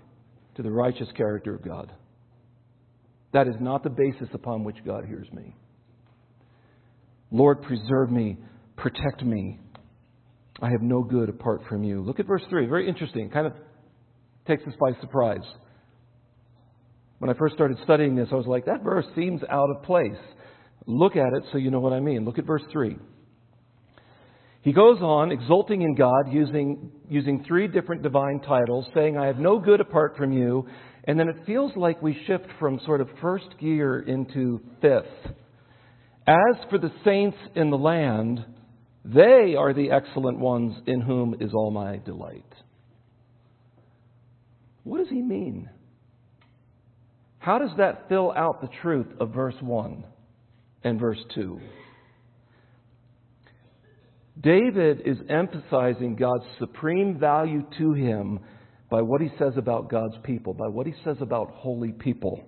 to 0.54 0.62
the 0.62 0.70
righteous 0.70 1.08
character 1.14 1.54
of 1.54 1.62
God. 1.62 1.92
That 3.34 3.46
is 3.46 3.56
not 3.60 3.84
the 3.84 3.90
basis 3.90 4.28
upon 4.32 4.64
which 4.64 4.78
God 4.86 5.04
hears 5.04 5.30
me. 5.32 5.54
Lord, 7.30 7.60
preserve 7.60 8.10
me, 8.10 8.38
protect 8.76 9.22
me. 9.22 9.60
I 10.62 10.70
have 10.70 10.80
no 10.80 11.02
good 11.02 11.28
apart 11.28 11.60
from 11.68 11.84
you. 11.84 12.00
Look 12.00 12.20
at 12.20 12.26
verse 12.26 12.42
3. 12.48 12.66
Very 12.66 12.88
interesting. 12.88 13.28
Kind 13.28 13.48
of 13.48 13.52
takes 14.46 14.66
us 14.66 14.74
by 14.80 14.98
surprise. 15.02 15.44
When 17.18 17.28
I 17.28 17.34
first 17.34 17.54
started 17.54 17.76
studying 17.84 18.16
this, 18.16 18.28
I 18.32 18.36
was 18.36 18.46
like, 18.46 18.64
that 18.64 18.82
verse 18.82 19.06
seems 19.14 19.42
out 19.50 19.68
of 19.68 19.82
place. 19.82 20.18
Look 20.86 21.16
at 21.16 21.32
it 21.34 21.44
so 21.52 21.58
you 21.58 21.70
know 21.70 21.80
what 21.80 21.92
I 21.92 22.00
mean. 22.00 22.24
Look 22.24 22.38
at 22.38 22.44
verse 22.44 22.62
3. 22.72 22.96
He 24.62 24.72
goes 24.72 24.98
on 25.00 25.32
exulting 25.32 25.82
in 25.82 25.94
God 25.96 26.32
using, 26.32 26.92
using 27.08 27.44
three 27.46 27.66
different 27.66 28.02
divine 28.02 28.40
titles, 28.46 28.86
saying, 28.94 29.18
I 29.18 29.26
have 29.26 29.38
no 29.38 29.58
good 29.58 29.80
apart 29.80 30.16
from 30.16 30.32
you. 30.32 30.66
And 31.04 31.18
then 31.18 31.28
it 31.28 31.36
feels 31.46 31.72
like 31.76 32.00
we 32.00 32.16
shift 32.26 32.46
from 32.60 32.80
sort 32.86 33.00
of 33.00 33.08
first 33.20 33.46
gear 33.60 34.00
into 34.00 34.60
fifth. 34.80 35.34
As 36.28 36.56
for 36.70 36.78
the 36.78 36.92
saints 37.04 37.36
in 37.56 37.70
the 37.70 37.78
land, 37.78 38.44
they 39.04 39.56
are 39.58 39.74
the 39.74 39.90
excellent 39.90 40.38
ones 40.38 40.76
in 40.86 41.00
whom 41.00 41.34
is 41.40 41.52
all 41.52 41.72
my 41.72 41.96
delight. 42.04 42.44
What 44.84 44.98
does 44.98 45.08
he 45.08 45.22
mean? 45.22 45.68
How 47.40 47.58
does 47.58 47.70
that 47.78 48.08
fill 48.08 48.32
out 48.32 48.60
the 48.60 48.68
truth 48.80 49.08
of 49.18 49.30
verse 49.30 49.56
1 49.60 50.04
and 50.84 50.98
verse 50.98 51.22
2? 51.34 51.60
David 54.40 55.02
is 55.04 55.18
emphasizing 55.28 56.16
God's 56.16 56.44
supreme 56.58 57.18
value 57.18 57.64
to 57.78 57.92
him 57.92 58.40
by 58.90 59.02
what 59.02 59.20
he 59.20 59.30
says 59.38 59.54
about 59.56 59.90
God's 59.90 60.16
people, 60.24 60.54
by 60.54 60.68
what 60.68 60.86
he 60.86 60.94
says 61.04 61.16
about 61.20 61.50
holy 61.52 61.92
people. 61.92 62.44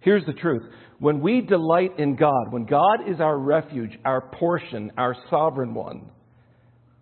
Here's 0.00 0.26
the 0.26 0.32
truth. 0.32 0.62
When 0.98 1.20
we 1.20 1.40
delight 1.40 1.98
in 1.98 2.16
God, 2.16 2.52
when 2.52 2.64
God 2.64 3.08
is 3.08 3.20
our 3.20 3.38
refuge, 3.38 3.96
our 4.04 4.20
portion, 4.20 4.90
our 4.98 5.16
sovereign 5.30 5.74
one, 5.74 6.10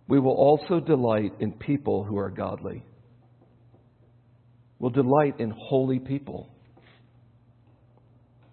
we 0.07 0.19
will 0.19 0.35
also 0.35 0.79
delight 0.79 1.33
in 1.39 1.53
people 1.53 2.03
who 2.03 2.17
are 2.17 2.29
godly. 2.29 2.83
We'll 4.77 4.91
delight 4.91 5.39
in 5.39 5.51
holy 5.55 5.99
people. 5.99 6.50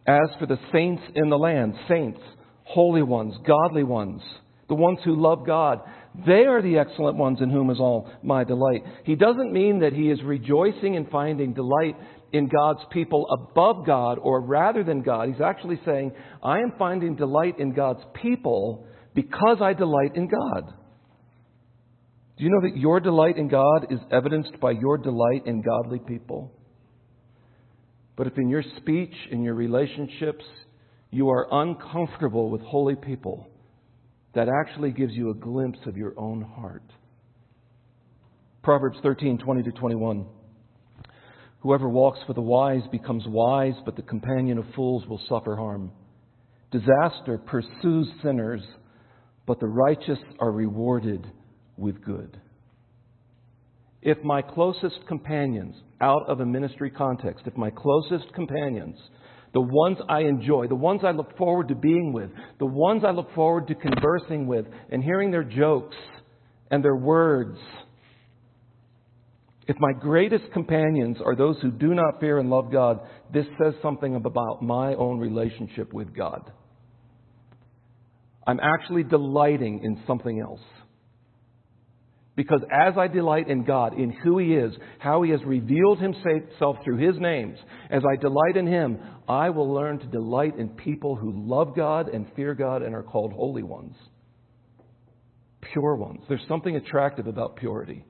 As 0.09 0.31
for 0.39 0.47
the 0.47 0.59
saints 0.73 1.03
in 1.15 1.29
the 1.29 1.37
land, 1.37 1.75
saints, 1.87 2.21
holy 2.65 3.03
ones, 3.03 3.35
godly 3.47 3.85
ones, 3.85 4.23
the 4.69 4.75
ones 4.75 4.99
who 5.05 5.21
love 5.21 5.47
God, 5.47 5.81
they 6.27 6.47
are 6.47 6.63
the 6.63 6.79
excellent 6.79 7.19
ones 7.19 7.41
in 7.43 7.51
whom 7.51 7.69
is 7.69 7.79
all 7.79 8.11
my 8.23 8.43
delight. 8.43 8.85
He 9.05 9.17
doesn't 9.17 9.53
mean 9.53 9.81
that 9.81 9.93
he 9.93 10.11
is 10.11 10.23
rejoicing 10.23 10.97
and 10.97 11.11
finding 11.11 11.53
delight 11.53 11.95
in 12.33 12.49
God's 12.49 12.81
people 12.91 13.27
above 13.31 13.85
God 13.85 14.19
or 14.21 14.41
rather 14.41 14.83
than 14.83 15.03
God. 15.03 15.29
He's 15.29 15.43
actually 15.43 15.79
saying, 15.85 16.13
I 16.43 16.61
am 16.61 16.73
finding 16.79 17.15
delight 17.15 17.59
in 17.59 17.75
God's 17.75 18.03
people 18.15 18.87
because 19.15 19.59
I 19.61 19.75
delight 19.75 20.17
in 20.17 20.27
God. 20.29 20.73
Do 22.39 22.45
you 22.45 22.51
know 22.51 22.63
that 22.63 22.79
your 22.79 23.01
delight 23.01 23.37
in 23.37 23.49
God 23.49 23.89
is 23.91 24.01
evidenced 24.11 24.59
by 24.59 24.71
your 24.71 24.97
delight 24.97 25.47
in 25.47 25.61
godly 25.61 25.99
people? 25.99 26.58
But 28.19 28.27
if 28.27 28.37
in 28.37 28.49
your 28.49 28.65
speech, 28.79 29.15
in 29.31 29.45
your 29.45 29.55
relationships, 29.55 30.45
you 31.13 31.31
are 31.31 31.47
uncomfortable 31.51 32.51
with 32.51 32.61
holy 32.63 32.97
people, 32.97 33.47
that 34.35 34.49
actually 34.49 34.91
gives 34.91 35.13
you 35.15 35.31
a 35.31 35.35
glimpse 35.35 35.79
of 35.87 35.97
your 35.97 36.15
own 36.19 36.43
heart. 36.43 36.83
Proverbs 38.65 38.99
13, 39.05 39.39
20 39.39 39.63
to 39.63 39.71
21. 39.71 40.27
Whoever 41.61 41.89
walks 41.89 42.19
for 42.27 42.35
the 42.35 42.41
wise 42.41 42.83
becomes 42.91 43.23
wise, 43.29 43.75
but 43.85 43.95
the 43.95 44.03
companion 44.03 44.59
of 44.59 44.65
fools 44.75 45.07
will 45.07 45.21
suffer 45.29 45.55
harm. 45.55 45.93
Disaster 46.73 47.39
pursues 47.39 48.09
sinners, 48.23 48.63
but 49.47 49.61
the 49.61 49.69
righteous 49.69 50.19
are 50.41 50.51
rewarded 50.51 51.25
with 51.77 52.05
good. 52.05 52.37
If 54.03 54.23
my 54.23 54.43
closest 54.43 55.07
companions, 55.07 55.75
out 56.01 56.29
of 56.29 56.41
a 56.41 56.47
ministry 56.47 56.91
context, 56.91 57.45
if 57.47 57.57
my 57.57 57.71
closest 57.71 58.33
companions, 58.33 58.97
the 59.53 59.61
ones 59.61 59.99
I 60.09 60.21
enjoy, 60.21 60.69
the 60.69 60.77
ones 60.77 61.01
I 61.05 61.11
look 61.11 61.37
forward 61.37 61.69
to 61.69 61.75
being 61.75 62.13
with, 62.13 62.31
the 62.59 62.67
ones 62.67 63.03
I 63.05 63.11
look 63.11 63.35
forward 63.35 63.67
to 63.69 63.75
conversing 63.75 64.47
with 64.47 64.67
and 64.91 65.03
hearing 65.03 65.31
their 65.31 65.43
jokes 65.43 65.97
and 66.71 66.85
their 66.85 66.97
words, 66.97 67.59
if 69.67 69.77
my 69.81 69.93
greatest 69.93 70.45
companions 70.53 71.19
are 71.25 71.37
those 71.37 71.57
who 71.61 71.71
do 71.71 71.93
not 71.95 72.21
fear 72.21 72.39
and 72.39 72.49
love 72.49 72.71
God, 72.73 73.01
this 73.33 73.47
says 73.63 73.75
something 73.83 74.15
about 74.15 74.63
my 74.63 74.95
own 74.95 75.19
relationship 75.19 75.93
with 75.93 76.15
God. 76.15 76.51
I'm 78.47 78.61
actually 78.61 79.03
delighting 79.03 79.81
in 79.85 80.03
something 80.07 80.41
else. 80.41 80.63
Because 82.39 82.61
as 82.71 82.95
I 82.97 83.09
delight 83.09 83.49
in 83.49 83.65
God, 83.65 83.99
in 83.99 84.11
who 84.11 84.39
He 84.39 84.55
is, 84.55 84.73
how 85.01 85.23
He 85.23 85.33
has 85.33 85.41
revealed 85.45 85.99
Himself 85.99 86.77
through 86.85 86.99
His 86.99 87.19
names, 87.19 87.59
as 87.91 88.05
I 88.09 88.15
delight 88.15 88.57
in 88.57 88.65
Him, 88.65 89.01
I 89.29 89.51
will 89.51 89.75
learn 89.75 89.99
to 89.99 90.07
delight 90.07 90.57
in 90.57 90.69
people 90.69 91.17
who 91.17 91.33
love 91.35 91.75
God 91.75 92.07
and 92.07 92.31
fear 92.37 92.55
God 92.55 92.83
and 92.83 92.95
are 92.95 93.03
called 93.03 93.33
holy 93.33 93.65
ones. 93.65 93.97
Pure 95.73 95.97
ones. 95.97 96.21
There's 96.29 96.47
something 96.47 96.77
attractive 96.77 97.27
about 97.27 97.57
purity. 97.57 98.05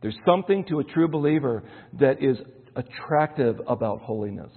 There's 0.00 0.16
something 0.24 0.64
to 0.66 0.78
a 0.78 0.84
true 0.84 1.08
believer 1.08 1.64
that 1.98 2.22
is 2.22 2.36
attractive 2.76 3.60
about 3.66 4.00
holiness. 4.02 4.52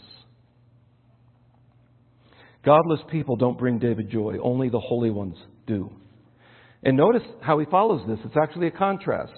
Godless 2.63 3.01
people 3.09 3.37
don't 3.37 3.57
bring 3.57 3.79
David 3.79 4.11
joy, 4.11 4.35
only 4.39 4.69
the 4.69 4.79
holy 4.79 5.09
ones 5.09 5.35
do. 5.65 5.91
And 6.87 6.95
notice 6.95 7.23
how 7.41 7.59
he 7.59 7.65
follows 7.65 8.01
this. 8.07 8.17
It's 8.23 8.37
actually 8.41 8.67
a 8.67 8.71
contrast. 8.71 9.37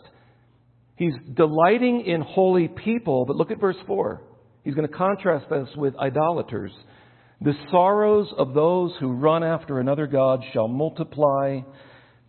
He's 0.98 1.16
delighting 1.34 2.06
in 2.06 2.22
holy 2.22 2.68
people, 2.68 3.26
but 3.26 3.38
look 3.38 3.50
at 3.50 3.60
verse 3.60 3.76
4. 3.88 4.22
He's 4.64 4.76
going 4.76 4.88
to 4.88 4.94
contrast 4.96 5.50
this 5.50 5.68
with 5.76 5.96
idolaters. 5.98 6.72
The 7.42 7.54
sorrows 7.72 8.32
of 8.38 8.54
those 8.54 8.92
who 9.00 9.14
run 9.14 9.44
after 9.44 9.80
another 9.80 10.06
God 10.06 10.44
shall 10.54 10.68
multiply. 10.68 11.62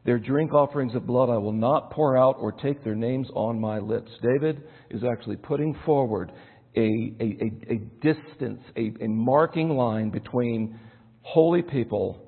Their 0.07 0.19
drink 0.19 0.55
offerings 0.55 0.95
of 0.95 1.07
blood 1.07 1.29
I 1.29 1.37
will 1.37 1.53
not 1.53 1.91
pour 1.91 2.17
out 2.17 2.37
or 2.39 2.53
take 2.53 2.83
their 2.83 2.95
names 2.95 3.29
on 3.35 3.61
my 3.61 3.79
lips. 3.79 4.11
David 4.23 4.62
is 4.89 5.03
actually 5.05 5.37
putting 5.37 5.77
forward 5.85 6.33
a, 6.75 6.81
a, 6.81 7.25
a, 7.25 7.75
a 7.75 7.79
distance, 8.00 8.62
a, 8.75 9.05
a 9.05 9.09
marking 9.09 9.69
line 9.69 10.09
between 10.09 10.81
holy 11.21 11.61
people 11.61 12.25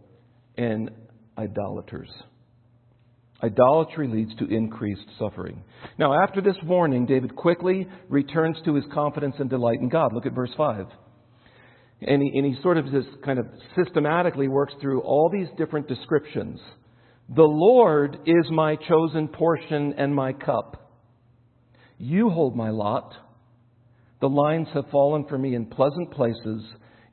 and 0.59 0.91
idolaters. 1.39 2.11
Idolatry 3.43 4.09
leads 4.09 4.35
to 4.37 4.47
increased 4.47 5.07
suffering. 5.19 5.65
Now, 5.99 6.15
after 6.23 6.41
this 6.41 6.57
warning, 6.65 7.07
David 7.07 7.35
quickly 7.35 7.89
returns 8.09 8.57
to 8.65 8.75
his 8.75 8.85
confidence 8.93 9.35
and 9.39 9.51
delight 9.51 9.81
in 9.81 9.89
God. 9.89 10.13
Look 10.13 10.27
at 10.27 10.33
verse 10.33 10.53
5. 10.57 10.87
And 12.03 12.23
he, 12.23 12.39
and 12.39 12.47
he 12.47 12.61
sort 12.63 12.79
of 12.79 12.85
just 12.87 13.09
kind 13.25 13.39
of 13.39 13.47
systematically 13.77 14.49
works 14.49 14.75
through 14.81 15.01
all 15.01 15.29
these 15.33 15.49
different 15.57 15.89
descriptions 15.89 16.61
the 17.29 17.43
Lord 17.43 18.19
is 18.27 18.51
my 18.51 18.77
chosen 18.77 19.29
portion 19.29 19.95
and 19.97 20.15
my 20.15 20.35
cup. 20.35 20.91
You 21.97 22.29
hold 22.29 22.55
my 22.55 22.69
lot. 22.69 23.15
The 24.21 24.29
lines 24.29 24.69
have 24.75 24.91
fallen 24.91 25.25
for 25.29 25.39
me 25.39 25.55
in 25.55 25.67
pleasant 25.67 26.11
places. 26.11 26.63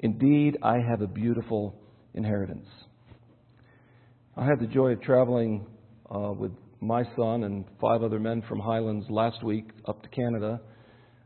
Indeed, 0.02 0.58
I 0.62 0.78
have 0.90 1.02
a 1.02 1.08
beautiful 1.08 1.80
inheritance. 2.14 2.68
I 4.36 4.46
had 4.46 4.60
the 4.60 4.68
joy 4.68 4.92
of 4.92 5.02
traveling 5.02 5.68
uh, 6.14 6.32
with 6.32 6.52
my 6.82 7.04
son 7.16 7.44
and 7.44 7.66
five 7.80 8.04
other 8.04 8.20
men 8.20 8.42
from 8.48 8.60
Highlands 8.60 9.06
last 9.10 9.44
week 9.44 9.70
up 9.88 10.02
to 10.04 10.10
Canada 10.10 10.62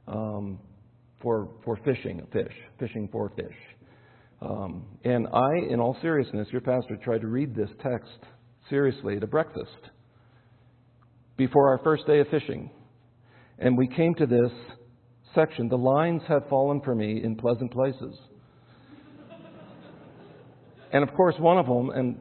um, 0.08 0.60
for 1.22 1.50
for 1.64 1.78
fishing, 1.86 2.26
fish, 2.32 2.54
fishing 2.80 3.08
for 3.12 3.30
fish. 3.36 3.56
Um, 4.42 4.86
and 5.06 5.28
I, 5.28 5.52
in 5.70 5.80
all 5.80 5.98
seriousness, 6.02 6.48
your 6.52 6.62
pastor 6.62 6.98
tried 6.98 7.22
to 7.22 7.28
read 7.28 7.56
this 7.56 7.70
text 7.82 8.20
seriously 8.70 9.16
at 9.16 9.24
a 9.24 9.28
breakfast 9.28 9.70
before 11.38 11.70
our 11.70 11.80
first 11.84 12.06
day 12.08 12.20
of 12.20 12.28
fishing. 12.28 12.70
And 13.60 13.78
we 13.78 13.88
came 13.88 14.16
to 14.16 14.26
this 14.26 14.52
section 15.34 15.70
The 15.70 15.78
lines 15.78 16.22
have 16.28 16.48
fallen 16.50 16.82
for 16.82 16.94
me 16.94 17.24
in 17.24 17.36
pleasant 17.36 17.72
places. 17.72 18.18
and 20.92 21.08
of 21.08 21.14
course, 21.16 21.36
one 21.40 21.58
of 21.58 21.66
them, 21.66 21.90
and 21.92 22.20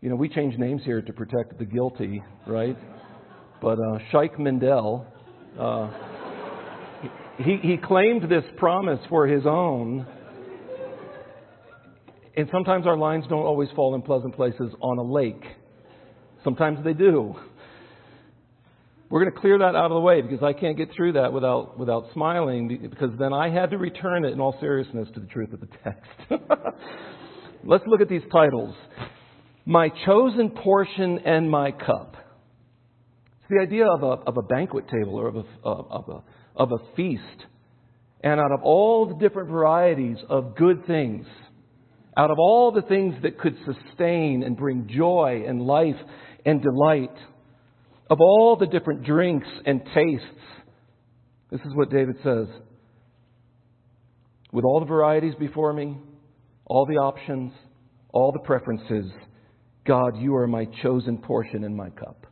you 0.00 0.08
know, 0.08 0.14
we 0.14 0.28
change 0.28 0.56
names 0.58 0.82
here 0.84 1.02
to 1.02 1.12
protect 1.12 1.58
the 1.58 1.64
guilty, 1.64 2.22
right? 2.46 2.76
But 3.60 3.78
uh, 3.80 3.98
Shaikh 4.12 4.36
Mindell, 4.36 5.04
uh, 5.58 5.90
he, 7.38 7.58
he 7.62 7.76
claimed 7.76 8.30
this 8.30 8.44
promise 8.56 9.00
for 9.08 9.26
his 9.26 9.44
own. 9.44 10.06
And 12.36 12.48
sometimes 12.52 12.86
our 12.86 12.96
lines 12.96 13.24
don't 13.28 13.42
always 13.42 13.68
fall 13.74 13.96
in 13.96 14.02
pleasant 14.02 14.36
places 14.36 14.72
on 14.80 14.98
a 14.98 15.02
lake. 15.02 15.42
Sometimes 16.44 16.78
they 16.84 16.92
do. 16.92 17.34
We're 19.10 19.24
going 19.24 19.34
to 19.34 19.40
clear 19.40 19.58
that 19.58 19.74
out 19.74 19.86
of 19.86 19.94
the 19.94 20.00
way 20.00 20.20
because 20.22 20.44
I 20.44 20.52
can't 20.52 20.76
get 20.76 20.90
through 20.94 21.14
that 21.14 21.32
without, 21.32 21.76
without 21.76 22.04
smiling 22.12 22.88
because 22.88 23.10
then 23.18 23.32
I 23.32 23.48
had 23.50 23.70
to 23.70 23.78
return 23.78 24.24
it 24.24 24.32
in 24.32 24.40
all 24.40 24.56
seriousness 24.60 25.08
to 25.14 25.20
the 25.20 25.26
truth 25.26 25.52
of 25.52 25.60
the 25.60 25.68
text. 25.82 26.10
Let's 27.64 27.84
look 27.88 28.00
at 28.00 28.08
these 28.08 28.22
titles 28.30 28.76
My 29.68 29.90
chosen 30.06 30.48
portion 30.48 31.18
and 31.26 31.50
my 31.50 31.72
cup. 31.72 32.16
It's 32.16 33.50
the 33.50 33.60
idea 33.60 33.84
of 33.86 34.02
a, 34.02 34.22
of 34.26 34.38
a 34.38 34.42
banquet 34.42 34.88
table 34.88 35.16
or 35.16 35.28
of 35.28 35.36
a, 35.36 35.44
of, 35.62 36.08
a, 36.08 36.22
of 36.56 36.72
a 36.72 36.96
feast. 36.96 37.22
And 38.22 38.40
out 38.40 38.50
of 38.50 38.60
all 38.62 39.04
the 39.04 39.16
different 39.16 39.50
varieties 39.50 40.16
of 40.30 40.56
good 40.56 40.86
things, 40.86 41.26
out 42.16 42.30
of 42.30 42.38
all 42.38 42.72
the 42.72 42.80
things 42.80 43.16
that 43.22 43.38
could 43.38 43.56
sustain 43.66 44.42
and 44.42 44.56
bring 44.56 44.88
joy 44.88 45.44
and 45.46 45.60
life 45.60 46.00
and 46.46 46.62
delight, 46.62 47.14
of 48.08 48.22
all 48.22 48.56
the 48.58 48.68
different 48.68 49.04
drinks 49.04 49.48
and 49.66 49.82
tastes, 49.94 50.46
This 51.50 51.60
is 51.60 51.74
what 51.74 51.90
David 51.90 52.16
says. 52.24 52.46
With 54.50 54.64
all 54.64 54.80
the 54.80 54.86
varieties 54.86 55.34
before 55.38 55.74
me, 55.74 55.98
all 56.64 56.86
the 56.86 56.96
options, 56.96 57.52
all 58.14 58.32
the 58.32 58.46
preferences, 58.46 59.12
God, 59.88 60.18
you 60.18 60.36
are 60.36 60.46
my 60.46 60.66
chosen 60.82 61.16
portion 61.16 61.64
in 61.64 61.74
my 61.74 61.88
cup. 61.88 62.26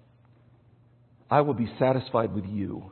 I 1.31 1.41
will 1.41 1.55
be 1.55 1.73
satisfied 1.79 2.35
with 2.35 2.45
you. 2.45 2.91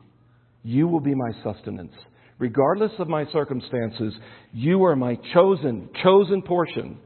You 0.63 0.89
will 0.89 1.01
be 1.01 1.15
my 1.15 1.31
sustenance. 1.45 1.93
Regardless 2.39 2.93
of 2.99 3.07
my 3.07 3.27
circumstances, 3.31 4.15
you 4.55 4.83
are 4.85 4.97
my 4.97 5.19
chosen, 5.35 5.91
chosen 6.03 6.41
portion. 6.41 6.99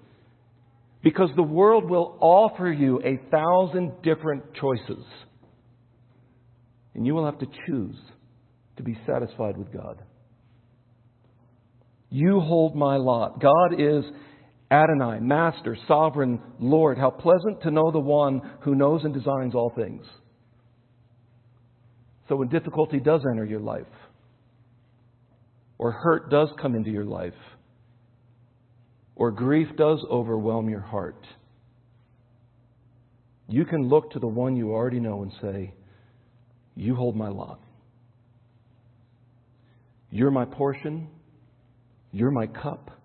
Because 1.02 1.30
the 1.34 1.42
world 1.42 1.90
will 1.90 2.16
offer 2.20 2.70
you 2.70 3.02
a 3.02 3.20
thousand 3.28 4.02
different 4.04 4.54
choices. 4.54 5.04
And 6.94 7.04
you 7.04 7.14
will 7.14 7.24
have 7.24 7.40
to 7.40 7.46
choose 7.66 7.96
to 8.76 8.84
be 8.84 8.96
satisfied 9.04 9.58
with 9.58 9.72
God. 9.72 10.00
You 12.08 12.38
hold 12.40 12.76
my 12.76 12.96
lot. 12.96 13.40
God 13.40 13.74
is 13.78 14.04
Adonai, 14.70 15.20
Master, 15.20 15.76
Sovereign, 15.86 16.40
Lord. 16.60 16.98
How 16.98 17.10
pleasant 17.10 17.62
to 17.62 17.70
know 17.70 17.90
the 17.90 17.98
one 17.98 18.42
who 18.60 18.74
knows 18.74 19.02
and 19.04 19.14
designs 19.14 19.54
all 19.54 19.72
things. 19.74 20.04
So 22.28 22.36
when 22.36 22.48
difficulty 22.48 23.00
does 23.00 23.22
enter 23.30 23.44
your 23.44 23.60
life, 23.60 23.86
or 25.78 25.92
hurt 25.92 26.30
does 26.30 26.50
come 26.60 26.74
into 26.74 26.90
your 26.90 27.06
life, 27.06 27.32
or 29.16 29.30
grief 29.30 29.68
does 29.76 30.04
overwhelm 30.10 30.68
your 30.68 30.80
heart, 30.80 31.24
you 33.48 33.64
can 33.64 33.88
look 33.88 34.10
to 34.10 34.18
the 34.18 34.28
one 34.28 34.56
you 34.56 34.72
already 34.72 35.00
know 35.00 35.22
and 35.22 35.32
say, 35.40 35.72
You 36.76 36.94
hold 36.94 37.16
my 37.16 37.28
lot. 37.28 37.60
You're 40.10 40.30
my 40.30 40.44
portion. 40.44 41.08
You're 42.12 42.30
my 42.30 42.46
cup. 42.46 42.97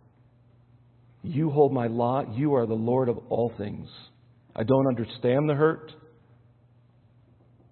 You 1.23 1.49
hold 1.49 1.71
my 1.73 1.87
lot. 1.87 2.35
You 2.35 2.55
are 2.55 2.65
the 2.65 2.73
Lord 2.73 3.09
of 3.09 3.17
all 3.29 3.51
things. 3.57 3.87
I 4.55 4.63
don't 4.63 4.87
understand 4.87 5.49
the 5.49 5.55
hurt. 5.55 5.91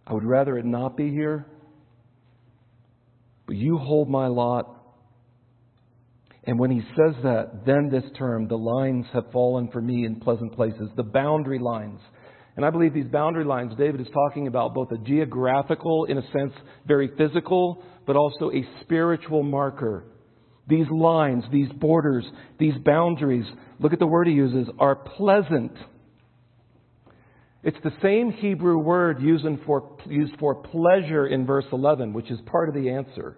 I 0.08 0.14
would 0.14 0.24
rather 0.24 0.58
it 0.58 0.66
not 0.66 0.98
be 0.98 1.10
here. 1.10 1.46
But 3.46 3.58
you 3.58 3.78
hold 3.78 4.10
my 4.10 4.28
lot. 4.28 4.78
And 6.46 6.58
when 6.58 6.72
he 6.72 6.82
says 6.96 7.16
that, 7.24 7.66
then 7.66 7.90
this 7.92 8.10
term, 8.18 8.48
the 8.48 8.58
lines 8.58 9.06
have 9.14 9.32
fallen 9.32 9.70
for 9.72 9.82
me 9.82 10.06
in 10.06 10.20
pleasant 10.22 10.56
places, 10.56 10.90
the 10.96 11.04
boundary 11.04 11.60
lines. 11.60 12.00
And 12.56 12.66
I 12.66 12.70
believe 12.70 12.94
these 12.94 13.06
boundary 13.06 13.46
lines, 13.46 13.74
David 13.78 14.02
is 14.02 14.08
talking 14.14 14.48
about 14.48 14.74
both 14.74 14.92
a 14.92 14.98
geographical, 14.98 16.06
in 16.06 16.18
a 16.18 16.32
sense, 16.32 16.54
very 16.88 17.12
physical, 17.18 17.84
but 18.08 18.16
also 18.16 18.50
a 18.52 18.66
spiritual 18.82 19.44
marker. 19.44 20.06
These 20.72 20.90
lines, 20.90 21.44
these 21.52 21.68
borders, 21.82 22.24
these 22.58 22.76
boundaries, 22.86 23.44
look 23.82 23.92
at 23.92 24.00
the 24.00 24.08
word 24.08 24.28
he 24.28 24.34
uses, 24.34 24.70
are 24.80 24.96
pleasant. 24.96 25.74
It's 27.62 27.78
the 27.84 27.92
same 28.02 28.32
Hebrew 28.32 28.78
word 28.78 29.22
used 29.22 29.44
for, 29.66 29.98
used 30.08 30.32
for 30.40 30.56
pleasure 30.56 31.28
in 31.28 31.46
verse 31.46 31.66
11, 31.74 32.14
which 32.14 32.32
is 32.32 32.40
part 32.46 32.70
of 32.70 32.76
the 32.76 32.90
answer. 32.90 33.36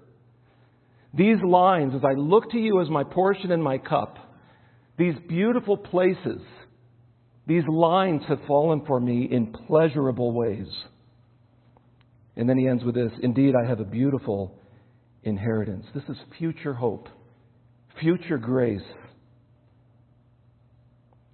These 1.11 1.37
lines, 1.43 1.93
as 1.95 2.01
I 2.05 2.13
look 2.13 2.51
to 2.51 2.59
you 2.59 2.79
as 2.81 2.89
my 2.91 3.03
portion 3.03 3.51
and 3.51 3.63
my 3.63 3.79
cup, 3.79 4.15
these 4.99 5.15
beautiful 5.27 5.75
places, 5.75 6.41
these 7.47 7.63
lines 7.67 8.21
have 8.27 8.41
fallen 8.47 8.85
for 8.85 8.99
me 8.99 9.27
in 9.31 9.53
pleasurable 9.67 10.33
ways. 10.33 10.67
And 12.35 12.47
then 12.47 12.59
he 12.59 12.67
ends 12.67 12.83
with 12.83 12.93
this 12.93 13.11
Indeed, 13.23 13.55
I 13.55 13.67
have 13.67 13.79
a 13.79 13.85
beautiful 13.85 14.59
inheritance. 15.23 15.87
This 15.95 16.03
is 16.09 16.17
future 16.37 16.75
hope, 16.75 17.09
future 17.99 18.37
grace. 18.37 18.81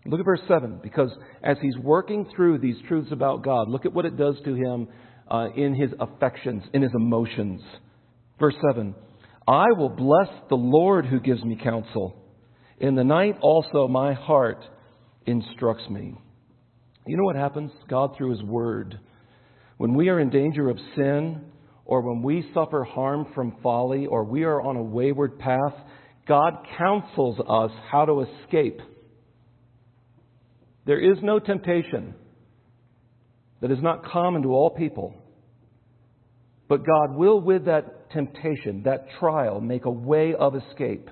Look 0.05 0.19
at 0.19 0.25
verse 0.25 0.41
7, 0.47 0.79
because 0.81 1.11
as 1.43 1.57
he's 1.61 1.77
working 1.77 2.25
through 2.35 2.59
these 2.59 2.77
truths 2.87 3.11
about 3.11 3.43
God, 3.43 3.69
look 3.69 3.86
at 3.86 3.93
what 3.93 4.05
it 4.05 4.17
does 4.17 4.36
to 4.45 4.55
him 4.55 4.88
uh, 5.29 5.49
in 5.55 5.75
his 5.75 5.91
affections, 5.99 6.63
in 6.73 6.81
his 6.81 6.91
emotions. 6.95 7.62
Verse 8.39 8.55
7 8.71 8.95
I 9.47 9.67
will 9.77 9.89
bless 9.89 10.29
the 10.49 10.55
Lord 10.55 11.05
who 11.05 11.19
gives 11.19 11.43
me 11.43 11.60
counsel. 11.62 12.15
In 12.79 12.95
the 12.95 13.03
night 13.03 13.38
also 13.41 13.88
my 13.88 14.13
heart 14.13 14.63
instructs 15.25 15.89
me. 15.89 16.15
You 17.05 17.17
know 17.17 17.23
what 17.23 17.36
happens? 17.36 17.71
God, 17.89 18.15
through 18.15 18.31
His 18.31 18.43
Word, 18.43 18.99
when 19.77 19.95
we 19.95 20.10
are 20.10 20.19
in 20.19 20.29
danger 20.29 20.69
of 20.69 20.77
sin, 20.95 21.41
or 21.86 22.01
when 22.01 22.21
we 22.21 22.47
suffer 22.53 22.84
harm 22.84 23.25
from 23.34 23.57
folly, 23.63 24.05
or 24.05 24.23
we 24.23 24.43
are 24.43 24.62
on 24.62 24.75
a 24.75 24.84
wayward 24.84 25.39
path, 25.39 25.73
God 26.29 26.59
counsels 26.77 27.39
us 27.39 27.71
how 27.91 28.05
to 28.05 28.21
escape. 28.21 28.79
There 30.85 30.99
is 30.99 31.17
no 31.23 31.39
temptation 31.39 32.13
that 33.61 33.71
is 33.71 33.81
not 33.81 34.05
common 34.05 34.43
to 34.43 34.49
all 34.49 34.69
people. 34.69 35.15
But 36.67 36.85
God 36.85 37.15
will, 37.15 37.41
with 37.41 37.65
that 37.65 38.11
temptation, 38.11 38.83
that 38.83 39.07
trial, 39.19 39.59
make 39.59 39.85
a 39.85 39.91
way 39.91 40.35
of 40.35 40.53
escape. 40.55 41.09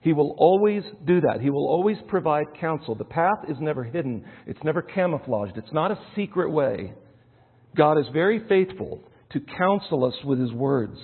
He 0.00 0.12
will 0.12 0.36
always 0.38 0.84
do 1.04 1.20
that. 1.22 1.40
He 1.42 1.50
will 1.50 1.66
always 1.66 1.96
provide 2.06 2.46
counsel. 2.60 2.94
The 2.94 3.04
path 3.04 3.44
is 3.48 3.56
never 3.60 3.82
hidden, 3.82 4.24
it's 4.46 4.62
never 4.62 4.80
camouflaged, 4.80 5.58
it's 5.58 5.72
not 5.72 5.90
a 5.90 5.98
secret 6.14 6.52
way. 6.52 6.94
God 7.76 7.98
is 7.98 8.06
very 8.12 8.46
faithful 8.48 9.02
to 9.32 9.40
counsel 9.58 10.04
us 10.04 10.14
with 10.24 10.38
His 10.38 10.52
words. 10.52 10.98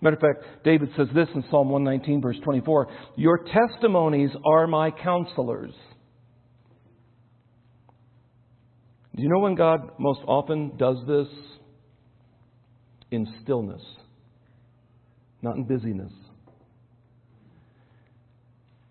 Matter 0.00 0.16
of 0.16 0.20
fact, 0.20 0.64
David 0.64 0.90
says 0.96 1.08
this 1.14 1.28
in 1.34 1.44
Psalm 1.50 1.68
119, 1.68 2.22
verse 2.22 2.36
24 2.42 2.88
Your 3.16 3.38
testimonies 3.38 4.30
are 4.44 4.66
my 4.66 4.90
counselors. 4.90 5.74
Do 9.14 9.22
you 9.22 9.28
know 9.28 9.40
when 9.40 9.54
God 9.54 9.90
most 9.98 10.20
often 10.26 10.76
does 10.76 10.96
this? 11.06 11.28
In 13.10 13.26
stillness, 13.42 13.82
not 15.42 15.56
in 15.56 15.64
busyness. 15.64 16.12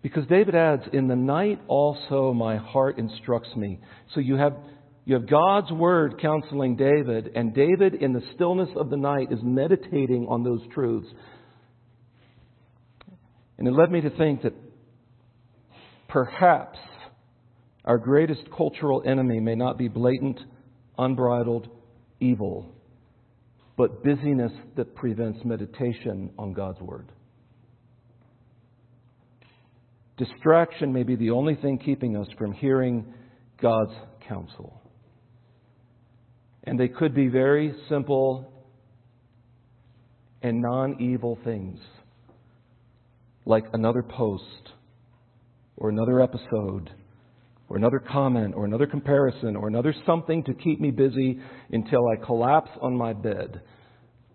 Because 0.02 0.26
David 0.28 0.54
adds, 0.54 0.82
In 0.92 1.08
the 1.08 1.16
night 1.16 1.58
also 1.68 2.32
my 2.32 2.56
heart 2.56 2.98
instructs 2.98 3.54
me. 3.56 3.80
So 4.14 4.20
you 4.20 4.36
have, 4.36 4.54
you 5.10 5.16
have 5.16 5.28
God's 5.28 5.72
word 5.72 6.20
counseling 6.22 6.76
David, 6.76 7.32
and 7.34 7.52
David, 7.52 7.96
in 7.96 8.12
the 8.12 8.22
stillness 8.36 8.68
of 8.76 8.90
the 8.90 8.96
night, 8.96 9.32
is 9.32 9.40
meditating 9.42 10.28
on 10.28 10.44
those 10.44 10.60
truths. 10.72 11.08
And 13.58 13.66
it 13.66 13.72
led 13.72 13.90
me 13.90 14.02
to 14.02 14.10
think 14.10 14.42
that 14.42 14.52
perhaps 16.06 16.78
our 17.84 17.98
greatest 17.98 18.42
cultural 18.56 19.02
enemy 19.04 19.40
may 19.40 19.56
not 19.56 19.78
be 19.78 19.88
blatant, 19.88 20.38
unbridled 20.96 21.66
evil, 22.20 22.72
but 23.76 24.04
busyness 24.04 24.52
that 24.76 24.94
prevents 24.94 25.44
meditation 25.44 26.30
on 26.38 26.52
God's 26.52 26.80
Word. 26.80 27.10
Distraction 30.18 30.92
may 30.92 31.02
be 31.02 31.16
the 31.16 31.30
only 31.30 31.56
thing 31.56 31.80
keeping 31.84 32.16
us 32.16 32.28
from 32.38 32.52
hearing 32.52 33.12
God's 33.60 33.94
counsel. 34.28 34.79
And 36.64 36.78
they 36.78 36.88
could 36.88 37.14
be 37.14 37.28
very 37.28 37.74
simple 37.88 38.52
and 40.42 40.60
non 40.60 41.00
evil 41.00 41.38
things, 41.44 41.78
like 43.44 43.64
another 43.72 44.02
post, 44.02 44.44
or 45.76 45.90
another 45.90 46.20
episode, 46.20 46.90
or 47.68 47.76
another 47.76 47.98
comment, 47.98 48.54
or 48.54 48.64
another 48.64 48.86
comparison, 48.86 49.56
or 49.56 49.68
another 49.68 49.94
something 50.06 50.44
to 50.44 50.54
keep 50.54 50.80
me 50.80 50.90
busy 50.90 51.40
until 51.70 52.08
I 52.08 52.24
collapse 52.24 52.70
on 52.80 52.96
my 52.96 53.12
bed. 53.12 53.62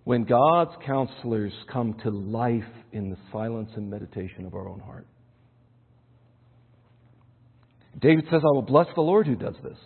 When 0.04 0.24
God's 0.24 0.72
counselors 0.86 1.54
come 1.72 1.96
to 2.04 2.12
life 2.12 2.64
in 2.92 3.10
the 3.10 3.18
silence 3.32 3.72
and 3.76 3.90
meditation 3.90 4.46
of 4.46 4.54
our 4.54 4.70
own 4.70 4.80
heart. 4.80 5.08
David 8.00 8.26
says, 8.26 8.42
I 8.44 8.54
will 8.54 8.62
bless 8.62 8.88
the 8.94 9.02
Lord 9.02 9.26
who 9.26 9.36
does 9.36 9.56
this. 9.64 9.78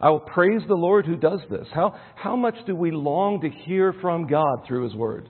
I 0.00 0.10
will 0.10 0.20
praise 0.20 0.62
the 0.68 0.74
Lord 0.74 1.06
who 1.06 1.16
does 1.16 1.40
this. 1.50 1.66
How, 1.72 1.94
how 2.14 2.36
much 2.36 2.56
do 2.66 2.76
we 2.76 2.90
long 2.90 3.40
to 3.40 3.48
hear 3.48 3.94
from 4.00 4.26
God 4.26 4.66
through 4.66 4.84
His 4.84 4.94
Word? 4.94 5.28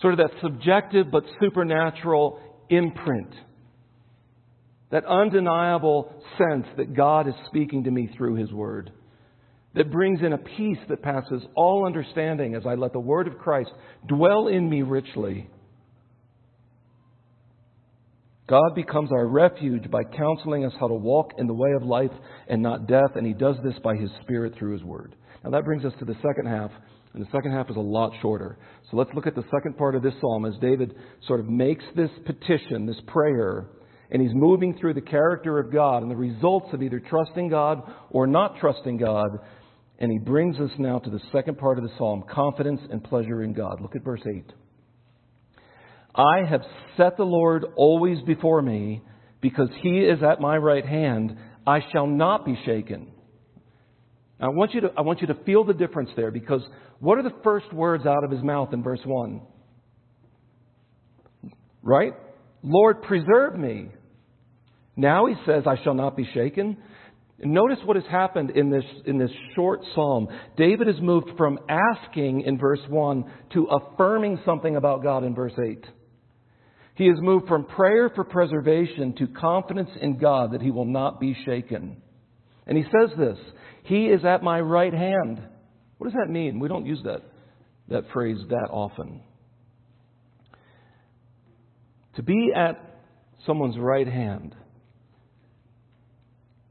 Sort 0.00 0.14
of 0.14 0.18
that 0.18 0.40
subjective 0.40 1.10
but 1.10 1.24
supernatural 1.40 2.40
imprint. 2.70 3.32
That 4.90 5.04
undeniable 5.04 6.12
sense 6.38 6.66
that 6.76 6.94
God 6.94 7.28
is 7.28 7.34
speaking 7.48 7.84
to 7.84 7.90
me 7.90 8.10
through 8.16 8.36
His 8.36 8.50
Word. 8.52 8.90
That 9.74 9.90
brings 9.90 10.20
in 10.20 10.32
a 10.32 10.38
peace 10.38 10.78
that 10.88 11.02
passes 11.02 11.42
all 11.54 11.86
understanding 11.86 12.54
as 12.54 12.62
I 12.66 12.74
let 12.74 12.92
the 12.92 13.00
Word 13.00 13.26
of 13.26 13.38
Christ 13.38 13.70
dwell 14.06 14.48
in 14.48 14.68
me 14.68 14.82
richly. 14.82 15.48
God 18.52 18.74
becomes 18.74 19.10
our 19.12 19.28
refuge 19.28 19.90
by 19.90 20.02
counseling 20.04 20.66
us 20.66 20.74
how 20.78 20.86
to 20.86 20.92
walk 20.92 21.30
in 21.38 21.46
the 21.46 21.54
way 21.54 21.70
of 21.72 21.84
life 21.84 22.10
and 22.48 22.60
not 22.60 22.86
death, 22.86 23.16
and 23.16 23.26
He 23.26 23.32
does 23.32 23.56
this 23.64 23.72
by 23.82 23.96
His 23.96 24.10
Spirit 24.20 24.52
through 24.58 24.74
His 24.74 24.84
Word. 24.84 25.14
Now 25.42 25.52
that 25.52 25.64
brings 25.64 25.86
us 25.86 25.94
to 26.00 26.04
the 26.04 26.16
second 26.16 26.48
half 26.48 26.70
And 27.14 27.24
the 27.24 27.30
second 27.32 27.52
half 27.52 27.70
is 27.70 27.76
a 27.76 27.80
lot 27.80 28.12
shorter. 28.20 28.58
So 28.90 28.98
let's 28.98 29.08
look 29.14 29.26
at 29.26 29.34
the 29.34 29.44
second 29.50 29.78
part 29.78 29.94
of 29.94 30.02
this 30.02 30.12
psalm 30.20 30.44
as 30.44 30.52
David 30.60 30.94
sort 31.26 31.40
of 31.40 31.48
makes 31.48 31.82
this 31.96 32.10
petition, 32.26 32.84
this 32.84 33.00
prayer, 33.06 33.68
and 34.10 34.20
he's 34.20 34.34
moving 34.34 34.76
through 34.78 34.94
the 34.94 35.00
character 35.00 35.58
of 35.58 35.72
God 35.72 36.02
and 36.02 36.10
the 36.10 36.16
results 36.16 36.74
of 36.74 36.82
either 36.82 37.00
trusting 37.00 37.48
God 37.48 37.80
or 38.10 38.26
not 38.26 38.58
trusting 38.60 38.98
God. 38.98 39.30
And 39.98 40.12
he 40.12 40.18
brings 40.18 40.58
us 40.58 40.72
now 40.78 40.98
to 40.98 41.08
the 41.08 41.20
second 41.32 41.56
part 41.56 41.78
of 41.78 41.84
the 41.84 41.90
psalm 41.96 42.22
confidence 42.30 42.82
and 42.90 43.02
pleasure 43.02 43.44
in 43.44 43.54
God. 43.54 43.80
Look 43.80 43.96
at 43.96 44.04
verse 44.04 44.20
8. 44.26 44.52
I 46.14 46.44
have 46.48 46.62
set 46.96 47.16
the 47.16 47.24
Lord 47.24 47.64
always 47.76 48.20
before 48.22 48.60
me 48.60 49.02
because 49.40 49.68
he 49.82 50.00
is 50.00 50.22
at 50.22 50.40
my 50.40 50.56
right 50.56 50.84
hand. 50.84 51.36
I 51.66 51.80
shall 51.92 52.06
not 52.06 52.44
be 52.44 52.58
shaken. 52.64 53.12
I 54.40 54.48
want 54.48 54.74
you 54.74 54.82
to, 54.82 54.90
I 54.96 55.02
want 55.02 55.20
you 55.20 55.28
to 55.28 55.36
feel 55.44 55.64
the 55.64 55.72
difference 55.72 56.10
there 56.16 56.30
because 56.30 56.62
what 56.98 57.16
are 57.18 57.22
the 57.22 57.34
first 57.44 57.72
words 57.72 58.06
out 58.06 58.24
of 58.24 58.30
his 58.30 58.42
mouth 58.42 58.72
in 58.72 58.82
verse 58.82 59.00
1? 59.04 59.40
Right? 61.82 62.12
Lord, 62.62 63.02
preserve 63.02 63.58
me. 63.58 63.88
Now 64.96 65.26
he 65.26 65.34
says, 65.46 65.64
I 65.66 65.82
shall 65.82 65.94
not 65.94 66.16
be 66.16 66.28
shaken. 66.34 66.76
Notice 67.38 67.78
what 67.84 67.96
has 67.96 68.04
happened 68.10 68.50
in 68.50 68.70
this, 68.70 68.84
in 69.06 69.18
this 69.18 69.30
short 69.54 69.80
psalm. 69.94 70.28
David 70.56 70.86
has 70.86 71.00
moved 71.00 71.30
from 71.36 71.58
asking 71.68 72.42
in 72.42 72.58
verse 72.58 72.80
1 72.88 73.24
to 73.54 73.64
affirming 73.66 74.40
something 74.44 74.76
about 74.76 75.02
God 75.02 75.24
in 75.24 75.34
verse 75.34 75.54
8. 75.58 75.84
He 76.94 77.06
has 77.06 77.16
moved 77.20 77.48
from 77.48 77.64
prayer 77.64 78.10
for 78.14 78.24
preservation 78.24 79.14
to 79.14 79.26
confidence 79.26 79.90
in 80.00 80.18
God 80.18 80.52
that 80.52 80.60
he 80.60 80.70
will 80.70 80.84
not 80.84 81.20
be 81.20 81.36
shaken. 81.44 82.02
And 82.66 82.76
he 82.76 82.84
says 82.84 83.16
this 83.18 83.38
He 83.84 84.06
is 84.06 84.24
at 84.24 84.42
my 84.42 84.60
right 84.60 84.92
hand. 84.92 85.40
What 85.98 86.10
does 86.10 86.18
that 86.20 86.30
mean? 86.30 86.58
We 86.58 86.68
don't 86.68 86.86
use 86.86 87.00
that, 87.04 87.22
that 87.88 88.04
phrase 88.12 88.38
that 88.48 88.68
often. 88.70 89.22
To 92.16 92.22
be 92.22 92.50
at 92.54 92.98
someone's 93.46 93.78
right 93.78 94.06
hand 94.06 94.54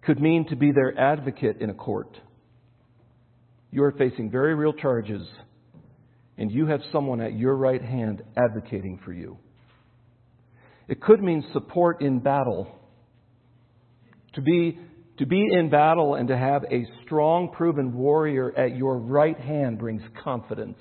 could 0.03 0.19
mean 0.19 0.47
to 0.49 0.55
be 0.55 0.71
their 0.71 0.97
advocate 0.99 1.57
in 1.61 1.69
a 1.69 1.73
court. 1.73 2.15
You 3.71 3.83
are 3.83 3.91
facing 3.93 4.29
very 4.29 4.53
real 4.53 4.73
charges, 4.73 5.25
and 6.37 6.51
you 6.51 6.67
have 6.67 6.81
someone 6.91 7.21
at 7.21 7.33
your 7.33 7.55
right 7.55 7.81
hand 7.81 8.21
advocating 8.35 8.99
for 9.03 9.13
you. 9.13 9.37
It 10.87 11.01
could 11.01 11.21
mean 11.21 11.43
support 11.53 12.01
in 12.01 12.19
battle. 12.19 12.67
To 14.33 14.41
be, 14.41 14.79
to 15.17 15.25
be 15.25 15.45
in 15.51 15.69
battle 15.69 16.15
and 16.15 16.27
to 16.29 16.37
have 16.37 16.63
a 16.71 16.85
strong, 17.03 17.49
proven 17.49 17.93
warrior 17.93 18.57
at 18.57 18.75
your 18.75 18.97
right 18.97 19.39
hand 19.39 19.77
brings 19.77 20.01
confidence. 20.23 20.79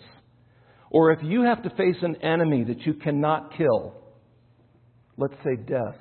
Or 0.90 1.12
if 1.12 1.20
you 1.22 1.42
have 1.42 1.62
to 1.62 1.70
face 1.70 1.96
an 2.02 2.16
enemy 2.16 2.64
that 2.64 2.80
you 2.80 2.94
cannot 2.94 3.56
kill, 3.56 3.94
let's 5.16 5.34
say 5.44 5.56
death, 5.56 5.98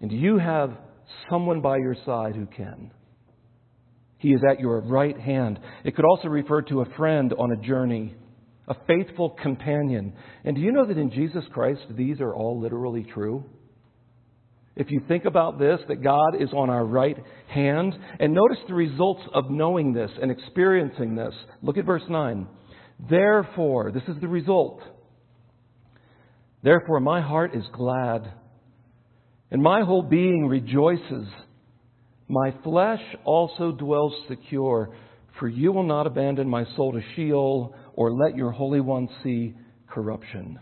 and 0.00 0.12
you 0.12 0.38
have 0.38 0.76
someone 1.30 1.60
by 1.60 1.76
your 1.76 1.96
side 2.04 2.36
who 2.36 2.46
can. 2.46 2.92
He 4.18 4.30
is 4.30 4.40
at 4.48 4.60
your 4.60 4.80
right 4.80 5.18
hand. 5.18 5.58
It 5.84 5.96
could 5.96 6.04
also 6.04 6.28
refer 6.28 6.62
to 6.62 6.82
a 6.82 6.96
friend 6.96 7.32
on 7.36 7.50
a 7.52 7.56
journey, 7.56 8.14
a 8.68 8.74
faithful 8.86 9.30
companion. 9.30 10.14
And 10.44 10.56
do 10.56 10.62
you 10.62 10.72
know 10.72 10.86
that 10.86 10.98
in 10.98 11.10
Jesus 11.10 11.44
Christ, 11.52 11.80
these 11.90 12.20
are 12.20 12.34
all 12.34 12.60
literally 12.60 13.04
true? 13.04 13.44
If 14.74 14.90
you 14.90 15.02
think 15.06 15.24
about 15.26 15.58
this, 15.58 15.80
that 15.88 16.02
God 16.02 16.40
is 16.40 16.48
on 16.52 16.70
our 16.70 16.84
right 16.84 17.16
hand, 17.48 17.94
and 18.18 18.32
notice 18.32 18.58
the 18.66 18.74
results 18.74 19.22
of 19.34 19.50
knowing 19.50 19.92
this 19.92 20.10
and 20.20 20.30
experiencing 20.30 21.14
this. 21.14 21.34
Look 21.62 21.76
at 21.76 21.84
verse 21.84 22.04
9. 22.08 22.46
Therefore, 23.10 23.92
this 23.92 24.04
is 24.08 24.20
the 24.20 24.28
result. 24.28 24.80
Therefore, 26.62 27.00
my 27.00 27.20
heart 27.20 27.54
is 27.54 27.64
glad 27.72 28.32
and 29.52 29.62
my 29.62 29.82
whole 29.82 30.02
being 30.02 30.46
rejoices. 30.46 31.26
My 32.26 32.54
flesh 32.64 33.02
also 33.24 33.70
dwells 33.70 34.14
secure, 34.26 34.96
for 35.38 35.46
you 35.46 35.72
will 35.72 35.82
not 35.82 36.06
abandon 36.06 36.48
my 36.48 36.64
soul 36.74 36.92
to 36.92 37.02
Sheol 37.14 37.74
or 37.94 38.12
let 38.12 38.36
your 38.36 38.50
Holy 38.50 38.80
One 38.80 39.08
see 39.22 39.54
corruption. 39.88 40.58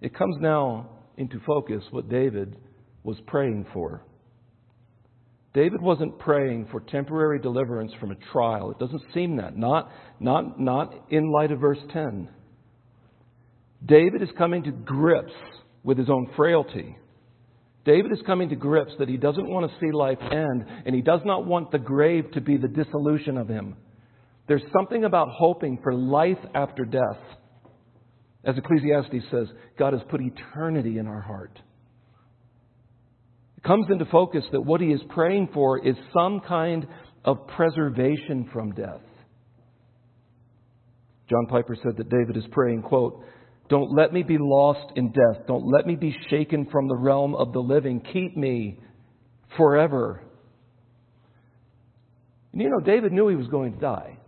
It 0.00 0.14
comes 0.14 0.36
now 0.40 0.90
into 1.16 1.40
focus 1.46 1.82
what 1.90 2.08
David 2.08 2.56
was 3.02 3.16
praying 3.26 3.66
for. 3.72 4.02
David 5.54 5.80
wasn't 5.80 6.18
praying 6.18 6.68
for 6.70 6.80
temporary 6.80 7.38
deliverance 7.38 7.92
from 7.98 8.10
a 8.10 8.16
trial. 8.30 8.70
It 8.70 8.78
doesn't 8.78 9.02
seem 9.14 9.36
that. 9.36 9.56
Not, 9.56 9.90
not, 10.20 10.60
not 10.60 10.92
in 11.08 11.32
light 11.32 11.50
of 11.50 11.60
verse 11.60 11.78
10. 11.94 12.28
David 13.86 14.20
is 14.20 14.28
coming 14.36 14.64
to 14.64 14.72
grips 14.72 15.32
with 15.82 15.96
his 15.96 16.10
own 16.10 16.30
frailty. 16.36 16.98
David 17.86 18.12
is 18.12 18.18
coming 18.26 18.50
to 18.50 18.56
grips 18.56 18.92
that 18.98 19.08
he 19.08 19.16
doesn't 19.16 19.48
want 19.48 19.70
to 19.70 19.78
see 19.78 19.92
life 19.92 20.18
end, 20.20 20.66
and 20.84 20.94
he 20.94 21.00
does 21.00 21.20
not 21.24 21.46
want 21.46 21.70
the 21.70 21.78
grave 21.78 22.30
to 22.32 22.40
be 22.42 22.58
the 22.58 22.68
dissolution 22.68 23.38
of 23.38 23.48
him. 23.48 23.76
There's 24.48 24.62
something 24.72 25.04
about 25.04 25.28
hoping 25.30 25.78
for 25.82 25.94
life 25.94 26.38
after 26.54 26.84
death. 26.84 27.20
As 28.44 28.56
Ecclesiastes 28.56 29.30
says, 29.30 29.48
God 29.78 29.92
has 29.92 30.02
put 30.08 30.20
eternity 30.20 30.98
in 30.98 31.08
our 31.08 31.20
heart. 31.20 31.58
It 33.56 33.64
comes 33.64 33.86
into 33.90 34.04
focus 34.06 34.44
that 34.52 34.60
what 34.60 34.80
he 34.80 34.88
is 34.88 35.00
praying 35.10 35.48
for 35.52 35.84
is 35.84 35.96
some 36.12 36.40
kind 36.40 36.86
of 37.24 37.46
preservation 37.48 38.48
from 38.52 38.72
death. 38.72 39.00
John 41.28 41.46
Piper 41.48 41.76
said 41.82 41.96
that 41.96 42.08
David 42.08 42.36
is 42.36 42.44
praying, 42.52 42.82
quote, 42.82 43.24
don't 43.68 43.92
let 43.96 44.12
me 44.12 44.22
be 44.22 44.38
lost 44.38 44.92
in 44.94 45.10
death. 45.10 45.46
Don't 45.48 45.66
let 45.66 45.86
me 45.86 45.96
be 45.96 46.16
shaken 46.30 46.66
from 46.70 46.86
the 46.86 46.96
realm 46.96 47.34
of 47.34 47.52
the 47.52 47.58
living. 47.58 48.00
Keep 48.12 48.36
me 48.36 48.78
forever. 49.56 50.22
And 52.52 52.62
you 52.62 52.70
know, 52.70 52.78
David 52.78 53.12
knew 53.12 53.26
he 53.26 53.34
was 53.34 53.48
going 53.48 53.74
to 53.74 53.80
die. 53.80 54.18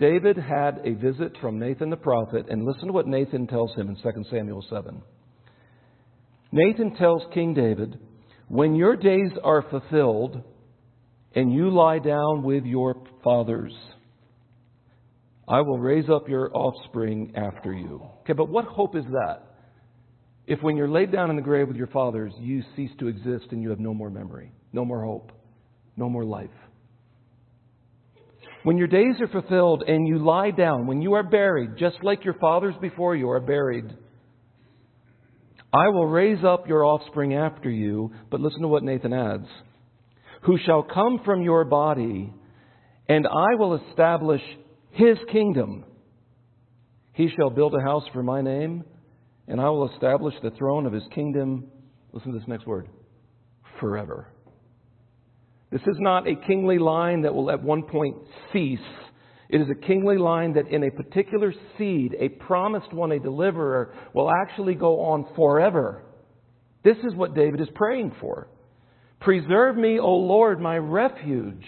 David 0.00 0.38
had 0.38 0.80
a 0.84 0.94
visit 0.94 1.36
from 1.42 1.58
Nathan 1.58 1.90
the 1.90 1.96
prophet, 1.96 2.46
and 2.48 2.64
listen 2.64 2.86
to 2.86 2.92
what 2.92 3.06
Nathan 3.06 3.46
tells 3.46 3.74
him 3.74 3.90
in 3.90 3.96
2 3.96 4.24
Samuel 4.30 4.64
7. 4.70 5.02
Nathan 6.52 6.96
tells 6.96 7.22
King 7.34 7.52
David, 7.52 7.98
When 8.48 8.74
your 8.74 8.96
days 8.96 9.30
are 9.44 9.62
fulfilled 9.68 10.42
and 11.34 11.52
you 11.52 11.68
lie 11.68 11.98
down 11.98 12.42
with 12.42 12.64
your 12.64 12.96
fathers, 13.22 13.74
I 15.46 15.60
will 15.60 15.78
raise 15.78 16.08
up 16.08 16.30
your 16.30 16.50
offspring 16.56 17.32
after 17.36 17.74
you. 17.74 18.02
Okay, 18.20 18.32
but 18.32 18.48
what 18.48 18.64
hope 18.64 18.96
is 18.96 19.04
that? 19.04 19.42
If 20.46 20.62
when 20.62 20.78
you're 20.78 20.88
laid 20.88 21.12
down 21.12 21.28
in 21.28 21.36
the 21.36 21.42
grave 21.42 21.68
with 21.68 21.76
your 21.76 21.88
fathers, 21.88 22.32
you 22.38 22.62
cease 22.74 22.90
to 23.00 23.08
exist 23.08 23.48
and 23.50 23.62
you 23.62 23.68
have 23.68 23.78
no 23.80 23.92
more 23.92 24.10
memory, 24.10 24.50
no 24.72 24.84
more 24.86 25.04
hope, 25.04 25.30
no 25.98 26.08
more 26.08 26.24
life. 26.24 26.48
When 28.62 28.76
your 28.76 28.88
days 28.88 29.14
are 29.20 29.28
fulfilled 29.28 29.84
and 29.86 30.06
you 30.06 30.18
lie 30.18 30.50
down, 30.50 30.86
when 30.86 31.00
you 31.00 31.14
are 31.14 31.22
buried, 31.22 31.78
just 31.78 31.96
like 32.02 32.24
your 32.24 32.34
fathers 32.34 32.74
before 32.80 33.16
you 33.16 33.30
are 33.30 33.40
buried, 33.40 33.86
I 35.72 35.88
will 35.88 36.06
raise 36.06 36.44
up 36.44 36.68
your 36.68 36.84
offspring 36.84 37.34
after 37.34 37.70
you. 37.70 38.12
But 38.30 38.40
listen 38.40 38.62
to 38.62 38.68
what 38.68 38.82
Nathan 38.82 39.12
adds 39.12 39.46
who 40.42 40.58
shall 40.64 40.82
come 40.82 41.20
from 41.24 41.42
your 41.42 41.64
body, 41.64 42.32
and 43.08 43.26
I 43.26 43.56
will 43.58 43.74
establish 43.88 44.40
his 44.90 45.18
kingdom. 45.30 45.84
He 47.12 47.28
shall 47.36 47.50
build 47.50 47.74
a 47.74 47.82
house 47.82 48.04
for 48.12 48.22
my 48.22 48.40
name, 48.40 48.84
and 49.48 49.60
I 49.60 49.68
will 49.68 49.90
establish 49.92 50.34
the 50.42 50.50
throne 50.52 50.86
of 50.86 50.92
his 50.92 51.02
kingdom. 51.14 51.70
Listen 52.12 52.32
to 52.32 52.38
this 52.38 52.48
next 52.48 52.66
word 52.66 52.88
forever. 53.80 54.28
This 55.70 55.82
is 55.82 55.96
not 55.98 56.26
a 56.26 56.34
kingly 56.46 56.78
line 56.78 57.22
that 57.22 57.34
will 57.34 57.50
at 57.50 57.62
one 57.62 57.82
point 57.84 58.16
cease. 58.52 58.78
It 59.48 59.60
is 59.60 59.68
a 59.70 59.86
kingly 59.86 60.18
line 60.18 60.54
that 60.54 60.68
in 60.68 60.84
a 60.84 60.90
particular 60.90 61.52
seed, 61.76 62.14
a 62.18 62.28
promised 62.28 62.92
one, 62.92 63.12
a 63.12 63.18
deliverer, 63.18 63.94
will 64.14 64.30
actually 64.30 64.74
go 64.74 65.00
on 65.00 65.26
forever. 65.36 66.02
This 66.84 66.96
is 66.98 67.14
what 67.14 67.34
David 67.34 67.60
is 67.60 67.68
praying 67.74 68.14
for. 68.20 68.48
Preserve 69.20 69.76
me, 69.76 69.98
O 69.98 70.12
Lord, 70.12 70.60
my 70.60 70.78
refuge. 70.78 71.64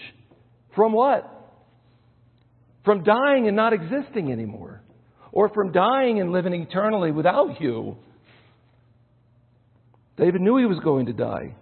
From 0.75 0.91
what? 0.93 1.33
from 2.83 3.03
dying 3.03 3.47
and 3.47 3.55
not 3.55 3.73
existing 3.73 4.31
anymore, 4.31 4.81
or 5.31 5.49
from 5.49 5.71
dying 5.71 6.19
and 6.19 6.31
living 6.31 6.53
eternally 6.53 7.11
without 7.11 7.59
you. 7.61 7.97
David 10.17 10.41
knew 10.41 10.57
he 10.57 10.65
was 10.65 10.79
going 10.83 11.07
to 11.07 11.13
die. 11.13 11.55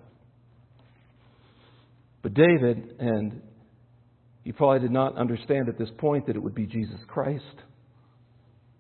But 2.22 2.34
David, 2.34 2.96
and 3.00 3.42
he 4.44 4.52
probably 4.52 4.80
did 4.80 4.92
not 4.92 5.18
understand 5.18 5.70
at 5.70 5.78
this 5.78 5.90
point 5.98 6.28
that 6.28 6.36
it 6.36 6.44
would 6.44 6.56
be 6.56 6.66
Jesus 6.66 7.00
Christ 7.08 7.44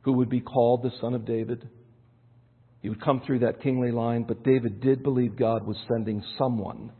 who 0.01 0.13
would 0.13 0.29
be 0.29 0.41
called 0.41 0.83
the 0.83 0.91
Son 0.99 1.13
of 1.13 1.25
David. 1.25 1.67
He 2.81 2.89
would 2.89 3.03
come 3.03 3.21
through 3.25 3.39
that 3.39 3.61
kingly 3.61 3.91
line, 3.91 4.25
but 4.27 4.43
David 4.43 4.81
did 4.81 5.03
believe 5.03 5.35
God 5.37 5.65
was 5.65 5.77
sending 5.87 6.23
someone 6.37 6.91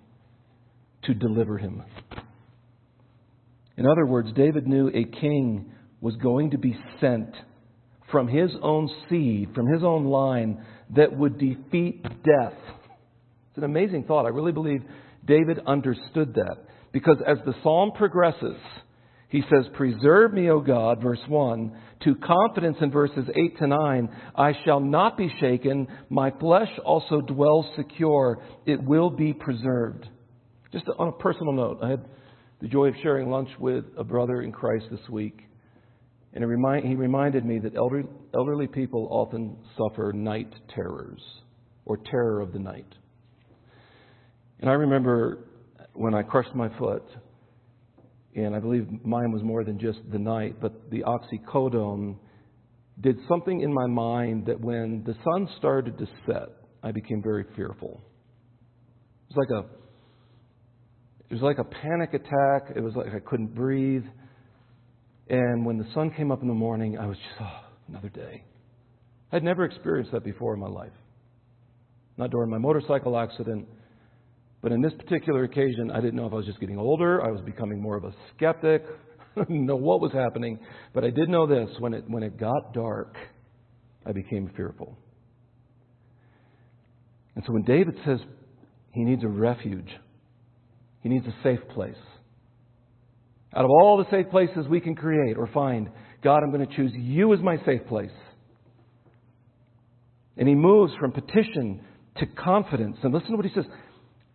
to 1.04 1.13
deliver 1.13 1.58
him. 1.58 1.84
In 3.77 3.88
other 3.88 4.06
words, 4.06 4.30
David 4.36 4.67
knew 4.67 4.89
a 4.89 5.06
king 5.19 5.71
was 5.99 6.15
going 6.17 6.51
to 6.51 6.58
be 6.58 6.77
sent 6.99 7.34
from 8.12 8.27
his 8.27 8.51
own 8.62 8.89
seed, 9.10 9.49
from 9.56 9.65
his 9.67 9.84
own 9.84 10.06
line, 10.06 10.63
that 10.95 11.17
would 11.17 11.39
defeat 11.39 12.04
death. 12.04 12.54
It's 13.49 13.58
an 13.58 13.63
amazing 13.63 14.04
thought. 14.04 14.25
I 14.25 14.30
really 14.30 14.51
believe 14.51 14.84
David 15.25 15.60
understood 15.65 16.36
that. 16.36 16.57
Because 16.91 17.17
as 17.25 17.38
the 17.45 17.53
psalm 17.63 17.91
progresses, 17.95 18.57
he 19.29 19.41
says, 19.43 19.65
Preserve 19.73 20.34
me, 20.34 20.49
O 20.49 20.60
God, 20.60 21.01
verse 21.01 21.21
1, 21.27 21.71
to 22.03 22.15
confidence 22.15 22.77
in 22.81 22.91
verses 22.91 23.29
8 23.34 23.57
to 23.60 23.67
9. 23.67 24.10
I 24.36 24.53
shall 24.65 24.81
not 24.81 25.17
be 25.17 25.34
shaken. 25.39 25.88
My 26.10 26.31
flesh 26.31 26.69
also 26.84 27.21
dwells 27.21 27.65
secure. 27.77 28.43
It 28.65 28.84
will 28.84 29.10
be 29.10 29.31
preserved. 29.31 30.07
Just 30.73 30.86
on 30.99 31.07
a 31.07 31.13
personal 31.13 31.53
note, 31.53 31.79
I 31.81 31.89
had 31.91 32.05
the 32.62 32.67
joy 32.67 32.88
of 32.88 32.95
sharing 33.01 33.29
lunch 33.29 33.49
with 33.57 33.86
a 33.97 34.03
brother 34.03 34.41
in 34.41 34.51
Christ 34.51 34.86
this 34.91 35.10
week. 35.10 35.39
And 36.34 36.43
he 36.43 36.95
reminded 36.95 37.45
me 37.45 37.60
that 37.60 37.75
elder, 37.75 38.03
elderly 38.34 38.67
people 38.67 39.07
often 39.12 39.57
suffer 39.77 40.12
night 40.13 40.53
terrors 40.73 41.21
or 41.86 41.97
terror 41.97 42.41
of 42.41 42.53
the 42.53 42.60
night. 42.60 42.88
And 44.62 44.69
I 44.69 44.74
remember 44.74 45.39
when 45.93 46.13
I 46.13 46.21
crushed 46.21 46.54
my 46.56 46.69
foot, 46.78 47.04
and 48.36 48.56
I 48.56 48.60
believe 48.60 48.88
mine 49.04 49.32
was 49.32 49.43
more 49.43 49.63
than 49.63 49.80
just 49.80 50.00
the 50.12 50.19
night, 50.19 50.62
but 50.62 50.89
the 50.89 51.04
oxycodone 51.04 52.15
did 53.02 53.17
something 53.28 53.62
in 53.62 53.74
my 53.74 53.88
mind 53.88 54.45
that 54.45 54.62
when 54.62 55.04
the 55.06 55.15
sun 55.24 55.50
started 55.58 55.97
to 55.97 56.08
set, 56.26 56.50
I 56.84 56.91
became 56.91 57.21
very 57.21 57.45
fearful. 57.56 58.02
It 59.30 59.36
was 59.36 59.47
like 59.47 59.65
a 59.65 59.82
it 61.30 61.36
was 61.36 61.43
like 61.43 61.60
a 61.60 61.63
panic 61.63 62.13
attack. 62.13 62.76
It 62.76 62.82
was 62.82 62.93
like 62.95 63.08
I 63.08 63.19
couldn't 63.19 63.56
breathe. 63.56 64.04
And 65.30 65.65
when 65.65 65.78
the 65.78 65.86
sun 65.93 66.12
came 66.12 66.30
up 66.30 66.41
in 66.41 66.50
the 66.50 66.54
morning, 66.54 66.97
I 66.97 67.08
was 67.08 67.15
just, 67.15 67.41
oh, 67.41 67.60
another 67.88 68.10
day. 68.10 68.43
I'd 69.32 69.43
never 69.43 69.63
experienced 69.63 70.12
that 70.12 70.26
before 70.26 70.54
in 70.54 70.60
my 70.60 70.67
life. 70.67 70.91
Not 72.17 72.32
during 72.32 72.50
my 72.50 72.58
motorcycle 72.58 73.17
accident, 73.17 73.65
but 74.62 74.71
in 74.71 74.82
this 74.82 74.93
particular 74.93 75.43
occasion, 75.43 75.91
I 75.91 76.02
didn't 76.02 76.15
know 76.15 76.28
if 76.28 76.34
I 76.34 76.38
was 76.38 76.45
just 76.45 76.60
getting 76.60 76.78
older. 76.78 77.24
I 77.26 77.32
was 77.32 77.41
becoming 77.41 77.82
more 77.82 77.97
of 77.97 78.04
a 78.04 78.13
skeptic. 78.36 78.86
I 79.36 79.41
didn't 79.41 79.65
know 79.65 79.76
what 79.76 80.02
was 80.02 80.12
happening. 80.12 80.60
But 80.93 81.04
I 81.04 81.10
did 81.10 81.30
know 81.30 81.47
this 81.47 81.69
when 81.80 81.93
it, 81.93 82.04
when 82.08 82.21
it 82.21 82.39
got 82.39 82.74
dark, 82.74 83.15
I 84.06 84.12
became 84.12 84.52
fearful. 84.56 84.97
And 87.36 87.43
so 87.45 87.54
when 87.54 87.63
David 87.63 87.95
says 88.06 88.19
he 88.91 89.04
needs 89.04 89.24
a 89.24 89.28
refuge, 89.28 89.89
he 91.02 91.10
needs 91.10 91.26
a 91.26 91.36
safe 91.43 91.62
place. 91.74 91.95
Out 93.56 93.65
of 93.65 93.71
all 93.71 93.97
the 93.97 94.10
safe 94.12 94.30
places 94.30 94.67
we 94.69 94.80
can 94.80 94.95
create 94.95 95.38
or 95.38 95.47
find, 95.47 95.89
God, 96.24 96.41
I'm 96.43 96.52
going 96.52 96.65
to 96.67 96.76
choose 96.76 96.91
you 96.93 97.34
as 97.34 97.39
my 97.39 97.58
safe 97.65 97.86
place. 97.88 98.12
And 100.38 100.47
he 100.47 100.56
moves 100.56 100.93
from 101.00 101.12
petition 101.12 101.82
to 102.17 102.26
confidence. 102.28 102.97
And 103.04 103.13
listen 103.13 103.32
to 103.32 103.38
what 103.38 103.45
he 103.45 103.52
says 103.54 103.65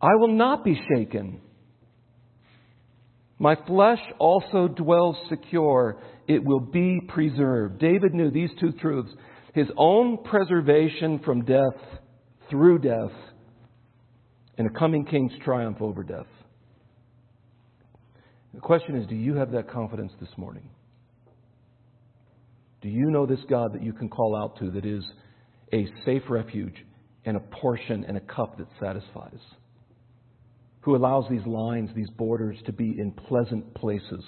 I 0.00 0.14
will 0.16 0.34
not 0.34 0.64
be 0.64 0.80
shaken. 0.94 1.40
My 3.38 3.56
flesh 3.66 4.00
also 4.18 4.68
dwells 4.68 5.16
secure. 5.28 6.00
It 6.26 6.44
will 6.44 6.60
be 6.60 7.00
preserved. 7.08 7.78
David 7.78 8.14
knew 8.14 8.30
these 8.30 8.50
two 8.60 8.72
truths 8.72 9.10
his 9.56 9.68
own 9.78 10.22
preservation 10.22 11.18
from 11.24 11.42
death 11.46 11.80
through 12.50 12.78
death, 12.78 13.10
and 14.58 14.68
a 14.68 14.78
coming 14.78 15.06
king's 15.06 15.32
triumph 15.42 15.78
over 15.80 16.02
death. 16.02 16.26
The 18.52 18.60
question 18.60 18.96
is 18.96 19.06
do 19.06 19.14
you 19.14 19.34
have 19.34 19.50
that 19.52 19.70
confidence 19.70 20.12
this 20.20 20.28
morning? 20.36 20.68
Do 22.82 22.90
you 22.90 23.10
know 23.10 23.24
this 23.24 23.40
God 23.48 23.72
that 23.72 23.82
you 23.82 23.94
can 23.94 24.10
call 24.10 24.36
out 24.36 24.58
to 24.58 24.70
that 24.72 24.84
is 24.84 25.02
a 25.72 25.86
safe 26.04 26.22
refuge 26.28 26.74
and 27.24 27.38
a 27.38 27.40
portion 27.40 28.04
and 28.06 28.18
a 28.18 28.20
cup 28.20 28.58
that 28.58 28.68
satisfies? 28.78 29.40
Who 30.86 30.96
allows 30.96 31.24
these 31.28 31.44
lines, 31.44 31.90
these 31.94 32.10
borders 32.16 32.56
to 32.64 32.72
be 32.72 32.98
in 32.98 33.12
pleasant 33.12 33.74
places? 33.74 34.24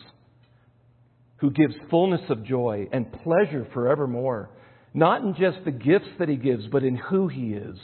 Who 1.37 1.51
gives 1.51 1.75
fullness 1.88 2.21
of 2.29 2.44
joy 2.44 2.88
and 2.92 3.11
pleasure 3.11 3.66
forevermore, 3.73 4.51
not 4.92 5.23
in 5.23 5.35
just 5.35 5.64
the 5.64 5.71
gifts 5.71 6.09
that 6.18 6.29
he 6.29 6.37
gives, 6.37 6.66
but 6.66 6.85
in 6.85 6.97
who 6.97 7.29
he 7.29 7.55
is. 7.55 7.79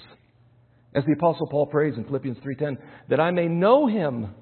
As 0.95 1.05
the 1.07 1.13
apostle 1.13 1.47
Paul 1.51 1.67
prays 1.67 1.95
in 1.97 2.05
Philippians 2.05 2.39
3:10, 2.39 2.77
that 3.09 3.21
I 3.21 3.31
may 3.31 3.47
know 3.47 3.87
him 3.87 4.35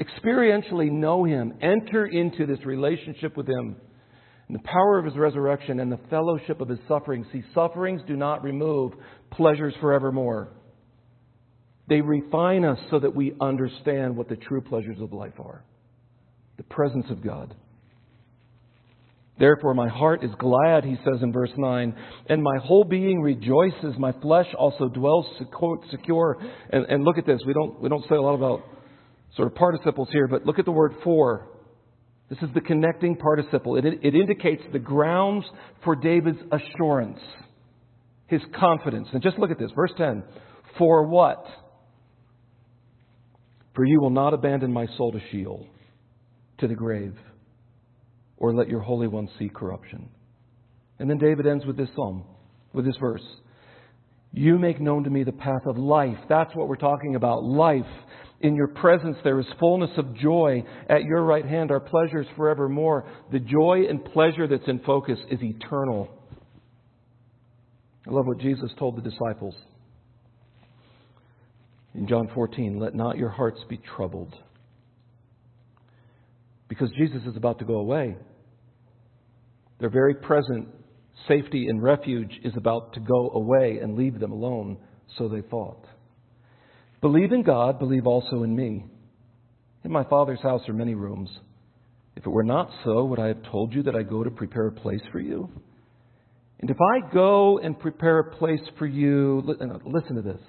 experientially 0.00 0.90
know 0.90 1.24
Him, 1.24 1.54
enter 1.60 2.06
into 2.06 2.46
this 2.46 2.64
relationship 2.64 3.36
with 3.36 3.48
Him, 3.48 3.76
and 4.48 4.54
the 4.56 4.62
power 4.62 4.98
of 4.98 5.04
His 5.04 5.16
resurrection 5.16 5.80
and 5.80 5.90
the 5.90 5.98
fellowship 6.08 6.60
of 6.60 6.68
His 6.68 6.78
sufferings. 6.86 7.26
See, 7.32 7.42
sufferings 7.54 8.00
do 8.06 8.16
not 8.16 8.42
remove 8.42 8.92
pleasures 9.30 9.74
forevermore. 9.80 10.52
They 11.88 12.00
refine 12.00 12.64
us 12.64 12.78
so 12.90 12.98
that 12.98 13.14
we 13.14 13.34
understand 13.40 14.16
what 14.16 14.28
the 14.28 14.36
true 14.36 14.60
pleasures 14.60 14.98
of 15.00 15.12
life 15.12 15.38
are 15.38 15.64
the 16.56 16.64
presence 16.64 17.06
of 17.10 17.22
God. 17.22 17.54
Therefore, 19.38 19.74
my 19.74 19.88
heart 19.88 20.24
is 20.24 20.30
glad, 20.38 20.84
he 20.84 20.96
says 21.04 21.22
in 21.22 21.32
verse 21.32 21.52
9, 21.56 21.94
and 22.28 22.42
my 22.42 22.56
whole 22.60 22.82
being 22.82 23.22
rejoices. 23.22 23.94
My 23.96 24.10
flesh 24.20 24.48
also 24.58 24.88
dwells 24.88 25.26
secure. 25.90 26.38
And, 26.70 26.84
and 26.86 27.04
look 27.04 27.18
at 27.18 27.26
this. 27.26 27.40
We 27.46 27.52
don't, 27.52 27.80
we 27.80 27.88
don't 27.88 28.02
say 28.08 28.16
a 28.16 28.20
lot 28.20 28.34
about 28.34 28.64
sort 29.36 29.46
of 29.46 29.54
participles 29.54 30.08
here, 30.10 30.26
but 30.26 30.44
look 30.44 30.58
at 30.58 30.64
the 30.64 30.72
word 30.72 30.94
for. 31.04 31.46
This 32.28 32.38
is 32.42 32.48
the 32.52 32.60
connecting 32.60 33.16
participle. 33.16 33.76
It, 33.76 33.84
it 33.84 34.16
indicates 34.16 34.62
the 34.72 34.80
grounds 34.80 35.44
for 35.84 35.94
David's 35.94 36.40
assurance, 36.50 37.20
his 38.26 38.42
confidence. 38.58 39.06
And 39.12 39.22
just 39.22 39.38
look 39.38 39.52
at 39.52 39.58
this, 39.60 39.70
verse 39.76 39.92
10. 39.96 40.24
For 40.78 41.06
what? 41.06 41.46
For 43.78 43.84
you 43.84 44.00
will 44.00 44.10
not 44.10 44.34
abandon 44.34 44.72
my 44.72 44.88
soul 44.96 45.12
to 45.12 45.20
Sheol, 45.30 45.64
to 46.58 46.66
the 46.66 46.74
grave, 46.74 47.14
or 48.36 48.52
let 48.52 48.68
your 48.68 48.80
Holy 48.80 49.06
One 49.06 49.28
see 49.38 49.48
corruption. 49.48 50.08
And 50.98 51.08
then 51.08 51.18
David 51.18 51.46
ends 51.46 51.64
with 51.64 51.76
this 51.76 51.88
psalm, 51.94 52.24
with 52.72 52.84
this 52.84 52.96
verse. 52.98 53.22
You 54.32 54.58
make 54.58 54.80
known 54.80 55.04
to 55.04 55.10
me 55.10 55.22
the 55.22 55.30
path 55.30 55.64
of 55.64 55.78
life. 55.78 56.18
That's 56.28 56.52
what 56.56 56.66
we're 56.66 56.74
talking 56.74 57.14
about. 57.14 57.44
Life. 57.44 57.86
In 58.40 58.56
your 58.56 58.66
presence 58.66 59.16
there 59.22 59.38
is 59.38 59.46
fullness 59.60 59.96
of 59.96 60.16
joy. 60.16 60.64
At 60.90 61.04
your 61.04 61.22
right 61.22 61.46
hand 61.46 61.70
are 61.70 61.78
pleasures 61.78 62.26
forevermore. 62.34 63.04
The 63.30 63.38
joy 63.38 63.84
and 63.88 64.04
pleasure 64.06 64.48
that's 64.48 64.66
in 64.66 64.80
focus 64.80 65.20
is 65.30 65.38
eternal. 65.40 66.08
I 68.08 68.10
love 68.10 68.26
what 68.26 68.40
Jesus 68.40 68.72
told 68.76 68.96
the 68.96 69.08
disciples. 69.08 69.54
In 71.98 72.06
John 72.06 72.30
14, 72.32 72.78
let 72.78 72.94
not 72.94 73.18
your 73.18 73.28
hearts 73.28 73.58
be 73.68 73.80
troubled. 73.96 74.32
Because 76.68 76.90
Jesus 76.96 77.22
is 77.26 77.36
about 77.36 77.58
to 77.58 77.64
go 77.64 77.74
away. 77.74 78.16
Their 79.80 79.90
very 79.90 80.14
present 80.14 80.68
safety 81.26 81.66
and 81.66 81.82
refuge 81.82 82.30
is 82.44 82.52
about 82.56 82.92
to 82.92 83.00
go 83.00 83.30
away 83.30 83.80
and 83.82 83.96
leave 83.96 84.20
them 84.20 84.30
alone, 84.30 84.78
so 85.16 85.26
they 85.26 85.40
thought. 85.40 85.84
Believe 87.00 87.32
in 87.32 87.42
God, 87.42 87.80
believe 87.80 88.06
also 88.06 88.44
in 88.44 88.54
me. 88.54 88.84
In 89.82 89.90
my 89.90 90.04
Father's 90.04 90.40
house 90.40 90.62
are 90.68 90.74
many 90.74 90.94
rooms. 90.94 91.30
If 92.14 92.24
it 92.24 92.30
were 92.30 92.44
not 92.44 92.70
so, 92.84 93.06
would 93.06 93.18
I 93.18 93.26
have 93.26 93.42
told 93.50 93.72
you 93.74 93.82
that 93.82 93.96
I 93.96 94.04
go 94.04 94.22
to 94.22 94.30
prepare 94.30 94.68
a 94.68 94.72
place 94.72 95.02
for 95.10 95.18
you? 95.18 95.50
And 96.60 96.70
if 96.70 96.76
I 96.80 97.12
go 97.12 97.58
and 97.58 97.76
prepare 97.76 98.20
a 98.20 98.36
place 98.36 98.62
for 98.78 98.86
you, 98.86 99.42
uh, 99.48 99.78
listen 99.84 100.14
to 100.14 100.22
this. 100.22 100.40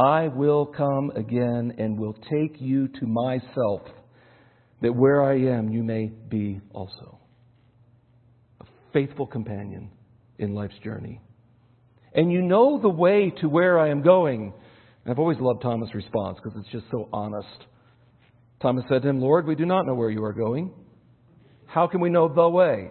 I 0.00 0.28
will 0.28 0.64
come 0.64 1.10
again 1.14 1.74
and 1.76 1.98
will 1.98 2.14
take 2.14 2.58
you 2.58 2.88
to 2.88 3.06
myself, 3.06 3.82
that 4.80 4.92
where 4.94 5.22
I 5.22 5.34
am 5.54 5.68
you 5.68 5.82
may 5.82 6.06
be 6.06 6.58
also. 6.72 7.18
A 8.62 8.64
faithful 8.94 9.26
companion 9.26 9.90
in 10.38 10.54
life's 10.54 10.78
journey. 10.82 11.20
And 12.14 12.32
you 12.32 12.40
know 12.40 12.80
the 12.80 12.88
way 12.88 13.30
to 13.42 13.48
where 13.48 13.78
I 13.78 13.90
am 13.90 14.00
going. 14.00 14.54
And 15.04 15.12
I've 15.12 15.18
always 15.18 15.38
loved 15.38 15.60
Thomas' 15.60 15.94
response 15.94 16.38
because 16.42 16.58
it's 16.58 16.72
just 16.72 16.86
so 16.90 17.10
honest. 17.12 17.66
Thomas 18.62 18.84
said 18.88 19.02
to 19.02 19.08
him, 19.08 19.20
Lord, 19.20 19.46
we 19.46 19.54
do 19.54 19.66
not 19.66 19.84
know 19.84 19.94
where 19.94 20.10
you 20.10 20.24
are 20.24 20.32
going. 20.32 20.72
How 21.66 21.86
can 21.86 22.00
we 22.00 22.08
know 22.08 22.32
the 22.32 22.48
way? 22.48 22.90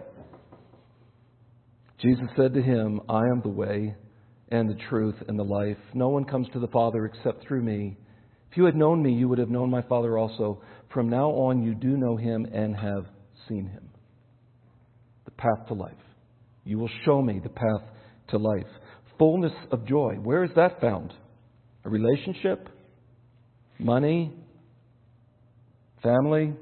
Jesus 2.00 2.26
said 2.36 2.54
to 2.54 2.62
him, 2.62 3.00
I 3.08 3.22
am 3.26 3.40
the 3.42 3.48
way 3.48 3.96
and 4.50 4.68
the 4.68 4.78
truth 4.88 5.16
and 5.28 5.38
the 5.38 5.44
life. 5.44 5.76
No 5.94 6.08
one 6.08 6.24
comes 6.24 6.48
to 6.52 6.58
the 6.58 6.68
Father 6.68 7.04
except 7.04 7.46
through 7.46 7.62
me. 7.62 7.96
If 8.50 8.56
you 8.56 8.64
had 8.64 8.76
known 8.76 9.02
me, 9.02 9.12
you 9.12 9.28
would 9.28 9.38
have 9.38 9.50
known 9.50 9.70
my 9.70 9.82
Father 9.82 10.18
also. 10.18 10.60
From 10.92 11.08
now 11.08 11.30
on, 11.30 11.62
you 11.62 11.74
do 11.74 11.96
know 11.96 12.16
him 12.16 12.46
and 12.52 12.74
have 12.74 13.06
seen 13.48 13.66
him. 13.66 13.90
The 15.24 15.30
path 15.30 15.68
to 15.68 15.74
life. 15.74 15.92
You 16.64 16.78
will 16.78 16.90
show 17.04 17.22
me 17.22 17.40
the 17.42 17.48
path 17.48 17.82
to 18.28 18.38
life. 18.38 18.66
Fullness 19.18 19.52
of 19.70 19.86
joy. 19.86 20.14
Where 20.14 20.44
is 20.44 20.50
that 20.56 20.80
found? 20.80 21.12
A 21.84 21.90
relationship? 21.90 22.68
Money? 23.78 24.32
Family? 26.02 26.54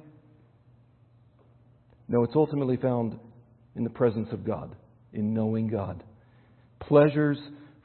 No, 2.08 2.22
it's 2.24 2.36
ultimately 2.36 2.76
found 2.76 3.18
in 3.76 3.84
the 3.84 3.90
presence 3.90 4.28
of 4.32 4.44
God, 4.44 4.74
in 5.12 5.32
knowing 5.32 5.68
God. 5.68 6.02
Pleasures 6.80 7.38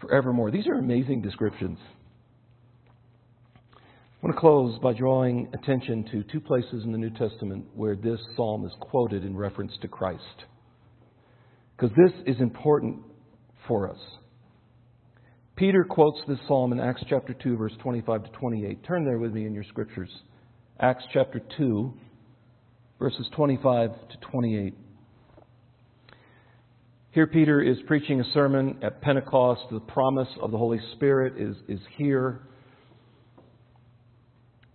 forevermore. 0.03 0.51
These 0.51 0.67
are 0.67 0.75
amazing 0.75 1.21
descriptions. 1.21 1.79
I 3.75 4.25
want 4.25 4.35
to 4.35 4.39
close 4.39 4.79
by 4.79 4.93
drawing 4.93 5.49
attention 5.53 6.05
to 6.11 6.23
two 6.23 6.39
places 6.39 6.83
in 6.85 6.91
the 6.91 6.97
New 6.97 7.09
Testament 7.09 7.65
where 7.73 7.95
this 7.95 8.19
psalm 8.35 8.65
is 8.65 8.71
quoted 8.79 9.25
in 9.25 9.35
reference 9.35 9.73
to 9.81 9.87
Christ. 9.87 10.21
Because 11.75 11.95
this 11.97 12.11
is 12.25 12.39
important 12.39 12.99
for 13.67 13.89
us. 13.89 13.99
Peter 15.55 15.83
quotes 15.83 16.19
this 16.27 16.39
psalm 16.47 16.71
in 16.71 16.79
Acts 16.79 17.03
chapter 17.09 17.33
2, 17.33 17.57
verse 17.57 17.73
25 17.81 18.23
to 18.23 18.29
28. 18.31 18.83
Turn 18.85 19.05
there 19.05 19.19
with 19.19 19.33
me 19.33 19.45
in 19.45 19.53
your 19.53 19.63
scriptures. 19.65 20.09
Acts 20.79 21.03
chapter 21.13 21.41
2, 21.57 21.93
verses 22.99 23.27
25 23.35 23.89
to 24.09 24.17
28. 24.31 24.73
Here, 27.13 27.27
Peter 27.27 27.61
is 27.61 27.77
preaching 27.85 28.21
a 28.21 28.33
sermon 28.33 28.79
at 28.81 28.99
Pentecost. 29.01 29.61
The 29.69 29.81
promise 29.81 30.29
of 30.41 30.49
the 30.49 30.57
Holy 30.57 30.79
Spirit 30.95 31.33
is, 31.37 31.55
is 31.67 31.79
here. 31.95 32.39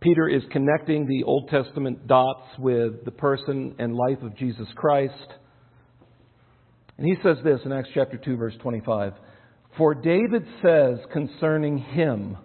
Peter 0.01 0.29
is 0.29 0.45
connecting 0.53 1.09
the 1.09 1.25
Old 1.25 1.49
Testament 1.49 2.07
dots 2.07 2.47
with 2.57 3.05
the 3.05 3.11
person 3.11 3.75
and 3.81 3.93
life 3.93 4.23
of 4.23 4.37
Jesus 4.37 4.69
Christ. 4.77 5.15
And 6.97 7.09
he 7.09 7.17
says 7.25 7.39
this 7.43 7.59
in 7.65 7.73
Acts 7.73 7.89
chapter 7.93 8.17
2, 8.17 8.37
verse 8.37 8.55
25 8.63 9.15
For 9.77 9.97
David 9.97 10.47
says 10.63 10.99
concerning 11.13 11.79
him, 11.79 12.37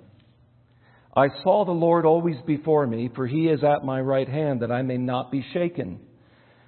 I 1.16 1.28
saw 1.44 1.66
the 1.66 1.72
Lord 1.72 2.08
always 2.08 2.38
before 2.48 2.88
me, 2.88 3.12
for 3.16 3.28
he 3.28 3.48
is 3.48 3.64
at 3.64 3.86
my 3.86 4.02
right 4.02 4.28
hand, 4.28 4.64
that 4.64 4.72
I 4.72 4.82
may 4.82 4.98
not 4.98 5.32
be 5.32 5.46
shaken. 5.54 6.00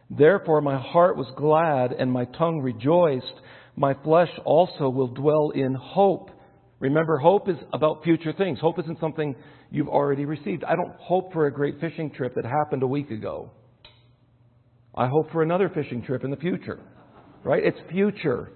Therefore 0.10 0.62
my 0.62 0.78
heart 0.80 1.18
was 1.18 1.28
glad, 1.36 1.91
and 1.91 2.12
my 2.12 2.26
tongue 2.26 2.62
rejoiced. 2.62 3.34
My 3.76 3.94
flesh 4.04 4.30
also 4.46 4.89
will 4.89 5.08
dwell 5.08 5.52
in 5.54 5.74
hope. 5.74 6.30
Remember, 6.80 7.18
hope 7.18 7.50
is 7.50 7.58
about 7.74 8.04
future 8.04 8.34
things. 8.34 8.60
Hope 8.60 8.80
isn't 8.80 9.00
something 9.00 9.36
you've 9.72 9.88
already 9.88 10.26
received. 10.26 10.63
I 10.63 10.76
don't 10.76 10.96
hope 11.00 11.34
for 11.34 11.48
a 11.48 11.54
great 11.54 11.80
fishing 11.80 12.12
trip 12.12 12.36
that 12.36 12.46
happened 12.46 12.84
a 12.84 12.88
week 12.88 13.12
ago. 13.12 13.52
I 14.94 15.08
hope 15.08 15.32
for 15.32 15.41
another 15.41 15.70
fishing 15.70 16.04
trip 16.04 16.24
in 16.24 16.32
the 16.32 16.38
future. 16.38 16.80
Right? 17.44 17.63
It's 17.63 17.78
future. 17.91 18.52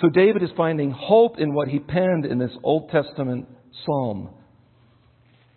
So 0.00 0.08
David 0.08 0.42
is 0.42 0.50
finding 0.56 0.90
hope 0.90 1.38
in 1.38 1.54
what 1.54 1.68
he 1.68 1.78
penned 1.78 2.26
in 2.26 2.38
this 2.38 2.50
Old 2.62 2.90
Testament 2.90 3.48
psalm. 3.84 4.30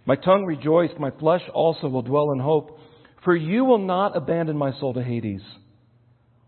My 0.06 0.16
tongue 0.16 0.46
rejoiced, 0.46 0.98
my 0.98 1.12
flesh 1.12 1.42
also 1.54 1.88
will 1.88 2.02
dwell 2.02 2.32
in 2.32 2.40
hope. 2.40 2.79
For 3.24 3.36
you 3.36 3.66
will 3.66 3.80
not 3.80 4.16
abandon 4.16 4.58
my 4.58 4.72
soul 4.80 4.94
to 4.94 5.04
Hades, 5.04 5.42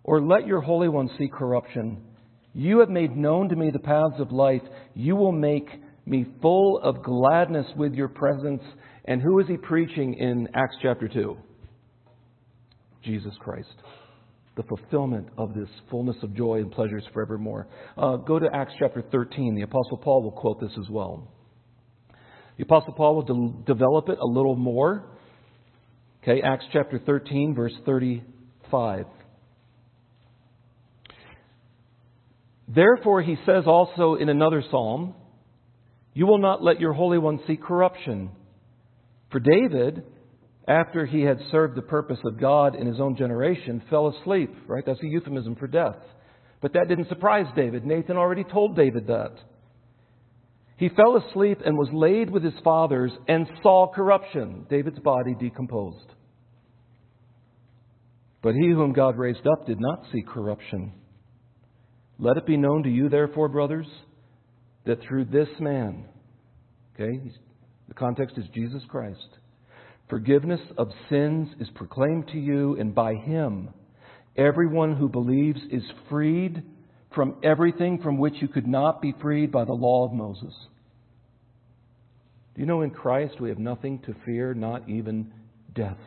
or 0.03 0.21
let 0.21 0.47
your 0.47 0.62
Holy 0.62 0.88
One 0.88 1.10
see 1.17 1.27
corruption. 1.27 2.01
You 2.53 2.79
have 2.79 2.89
made 2.89 3.15
known 3.15 3.49
to 3.49 3.55
me 3.55 3.71
the 3.71 3.79
paths 3.79 4.19
of 4.19 4.31
life. 4.31 4.62
You 4.93 5.15
will 5.15 5.31
make 5.31 5.67
me 6.05 6.25
full 6.41 6.79
of 6.79 7.03
gladness 7.03 7.67
with 7.75 7.93
your 7.93 8.07
presence. 8.07 8.62
And 9.05 9.21
who 9.21 9.39
is 9.39 9.47
he 9.47 9.57
preaching 9.57 10.15
in 10.15 10.47
Acts 10.53 10.75
chapter 10.81 11.07
2? 11.07 11.38
Jesus 13.03 13.34
Christ. 13.39 13.73
The 14.57 14.63
fulfillment 14.63 15.27
of 15.38 15.53
this 15.53 15.69
fullness 15.89 16.17
of 16.23 16.36
joy 16.36 16.57
and 16.57 16.71
pleasures 16.71 17.03
forevermore. 17.13 17.67
Uh, 17.97 18.17
go 18.17 18.38
to 18.38 18.47
Acts 18.53 18.73
chapter 18.79 19.03
13. 19.12 19.55
The 19.55 19.62
Apostle 19.62 19.97
Paul 19.97 20.23
will 20.23 20.31
quote 20.31 20.60
this 20.60 20.71
as 20.77 20.89
well. 20.89 21.31
The 22.57 22.63
Apostle 22.63 22.93
Paul 22.93 23.15
will 23.15 23.23
de- 23.23 23.73
develop 23.73 24.10
it 24.10 24.19
a 24.19 24.25
little 24.25 24.55
more. 24.55 25.05
Okay, 26.23 26.41
Acts 26.43 26.65
chapter 26.71 26.99
13, 26.99 27.55
verse 27.55 27.73
35. 27.84 29.05
Therefore, 32.67 33.23
he 33.23 33.38
says 33.45 33.63
also 33.65 34.15
in 34.15 34.29
another 34.29 34.63
psalm, 34.69 35.15
You 36.13 36.27
will 36.27 36.38
not 36.38 36.63
let 36.63 36.79
your 36.79 36.93
Holy 36.93 37.17
One 37.17 37.39
see 37.47 37.57
corruption. 37.57 38.29
For 39.31 39.39
David, 39.39 40.03
after 40.67 41.07
he 41.07 41.21
had 41.21 41.39
served 41.49 41.75
the 41.75 41.81
purpose 41.81 42.19
of 42.23 42.39
God 42.39 42.75
in 42.75 42.86
his 42.86 42.99
own 42.99 43.17
generation, 43.17 43.81
fell 43.89 44.07
asleep, 44.07 44.53
right? 44.67 44.86
That's 44.86 45.01
a 45.01 45.07
euphemism 45.07 45.55
for 45.55 45.65
death. 45.65 45.97
But 46.62 46.73
that 46.73 46.88
didn't 46.88 47.10
surprise 47.10 47.47
David. 47.55 47.84
Nathan 47.84 48.17
already 48.17 48.43
told 48.43 48.75
David 48.75 49.07
that. 49.07 49.34
He 50.82 50.89
fell 50.89 51.15
asleep 51.15 51.60
and 51.63 51.78
was 51.78 51.89
laid 51.94 52.32
with 52.32 52.44
his 52.44 52.60
fathers 52.63 53.12
and 53.28 53.48
saw 53.62 53.91
corruption, 53.94 54.65
David's 54.67 54.98
body 54.98 55.36
decomposed. 55.39 56.08
But 58.41 58.56
he 58.56 58.70
whom 58.70 58.91
God 58.91 59.15
raised 59.15 59.46
up 59.46 59.67
did 59.67 59.80
not 59.80 60.06
see 60.12 60.24
corruption. 60.24 60.94
Let 62.17 62.38
it 62.38 62.48
be 62.48 62.58
known 62.58 62.82
to 62.82 62.89
you, 62.89 63.10
therefore, 63.10 63.48
brothers, 63.48 63.86
that 64.88 64.98
through 65.08 65.26
this 65.26 65.50
man, 65.60 66.06
okay, 66.96 67.30
the 67.88 67.94
context 67.94 68.39
is 68.39 68.46
Jesus 68.52 68.82
Christ, 68.89 69.38
forgiveness 70.10 70.62
of 70.80 70.88
sins 71.12 71.50
is 71.60 71.70
proclaimed 71.76 72.28
to 72.30 72.39
you, 72.39 72.76
and 72.80 72.96
by 72.96 73.13
him, 73.13 73.70
everyone 74.36 74.96
who 74.96 75.10
believes 75.10 75.60
is 75.70 75.84
freed 76.10 76.63
from 77.13 77.36
everything 77.43 78.00
from 78.02 78.17
which 78.17 78.36
you 78.41 78.47
could 78.47 78.67
not 78.67 79.02
be 79.02 79.13
freed 79.21 79.52
by 79.52 79.65
the 79.65 79.74
law 79.74 80.06
of 80.06 80.13
Moses. 80.13 80.54
Do 82.56 82.62
you 82.62 82.65
know 82.65 82.82
in 82.82 82.91
Christ 82.91 83.39
we 83.39 83.50
have 83.50 83.60
nothing 83.60 84.00
to 84.00 84.15
fear, 84.26 84.54
not 84.54 84.88
even 84.89 85.32
death? 85.74 85.97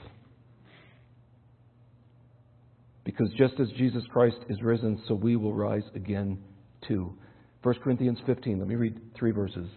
Because 3.04 3.30
just 3.36 3.60
as 3.60 3.68
Jesus 3.76 4.02
Christ 4.10 4.38
is 4.48 4.62
risen, 4.62 5.02
so 5.06 5.14
we 5.14 5.36
will 5.36 5.54
rise 5.54 5.84
again 5.94 6.38
too. 6.86 7.14
1 7.62 7.74
Corinthians 7.82 8.18
15, 8.26 8.58
let 8.58 8.68
me 8.68 8.74
read 8.74 9.00
three 9.16 9.30
verses. 9.30 9.68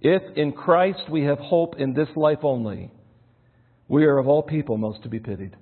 If 0.00 0.22
in 0.36 0.52
Christ 0.52 1.10
we 1.10 1.24
have 1.24 1.38
hope 1.38 1.76
in 1.78 1.94
this 1.94 2.08
life 2.16 2.40
only, 2.42 2.90
we 3.88 4.04
are 4.04 4.18
of 4.18 4.26
all 4.26 4.42
people 4.42 4.76
most 4.76 5.02
to 5.02 5.08
be 5.08 5.20
pitied. 5.20 5.56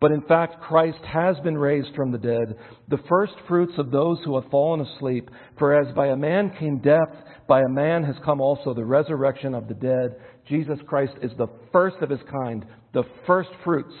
But 0.00 0.12
in 0.12 0.22
fact, 0.22 0.62
Christ 0.62 1.04
has 1.04 1.36
been 1.40 1.58
raised 1.58 1.94
from 1.94 2.10
the 2.10 2.18
dead, 2.18 2.56
the 2.88 3.02
first 3.08 3.34
fruits 3.46 3.74
of 3.76 3.90
those 3.90 4.18
who 4.24 4.40
have 4.40 4.50
fallen 4.50 4.80
asleep. 4.80 5.30
For 5.58 5.78
as 5.78 5.94
by 5.94 6.06
a 6.06 6.16
man 6.16 6.52
came 6.58 6.78
death, 6.78 7.10
by 7.46 7.60
a 7.60 7.68
man 7.68 8.04
has 8.04 8.16
come 8.24 8.40
also 8.40 8.72
the 8.72 8.84
resurrection 8.84 9.54
of 9.54 9.68
the 9.68 9.74
dead. 9.74 10.16
Jesus 10.48 10.78
Christ 10.86 11.12
is 11.22 11.32
the 11.36 11.48
first 11.70 11.96
of 12.00 12.08
his 12.08 12.20
kind, 12.30 12.64
the 12.94 13.04
first 13.26 13.50
fruits. 13.62 13.94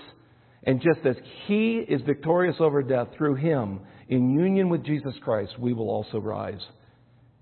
And 0.64 0.80
just 0.80 1.04
as 1.06 1.16
he 1.46 1.84
is 1.88 2.00
victorious 2.02 2.56
over 2.60 2.82
death 2.82 3.08
through 3.16 3.34
him, 3.34 3.80
in 4.08 4.30
union 4.30 4.70
with 4.70 4.84
Jesus 4.84 5.14
Christ, 5.22 5.58
we 5.58 5.74
will 5.74 5.90
also 5.90 6.18
rise, 6.18 6.60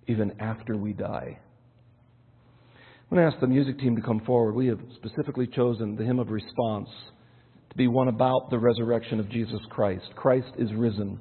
even 0.09 0.33
after 0.41 0.77
we 0.77 0.93
die. 0.93 1.39
I'm 3.11 3.17
going 3.17 3.27
to 3.27 3.33
ask 3.33 3.41
the 3.41 3.47
music 3.47 3.79
team 3.79 3.97
to 3.97 4.03
come 4.03 4.21
forward. 4.27 4.55
We 4.55 4.67
have 4.67 4.81
specifically 4.97 5.47
chosen 5.47 5.97
the 5.97 6.05
hymn 6.05 6.19
of 6.19 6.31
response 6.31 6.89
be 7.79 7.87
one 7.87 8.09
about 8.09 8.51
the 8.51 8.59
resurrection 8.59 9.21
of 9.21 9.31
Jesus 9.31 9.61
Christ. 9.71 10.05
Christ 10.17 10.51
is 10.59 10.75
risen. 10.75 11.21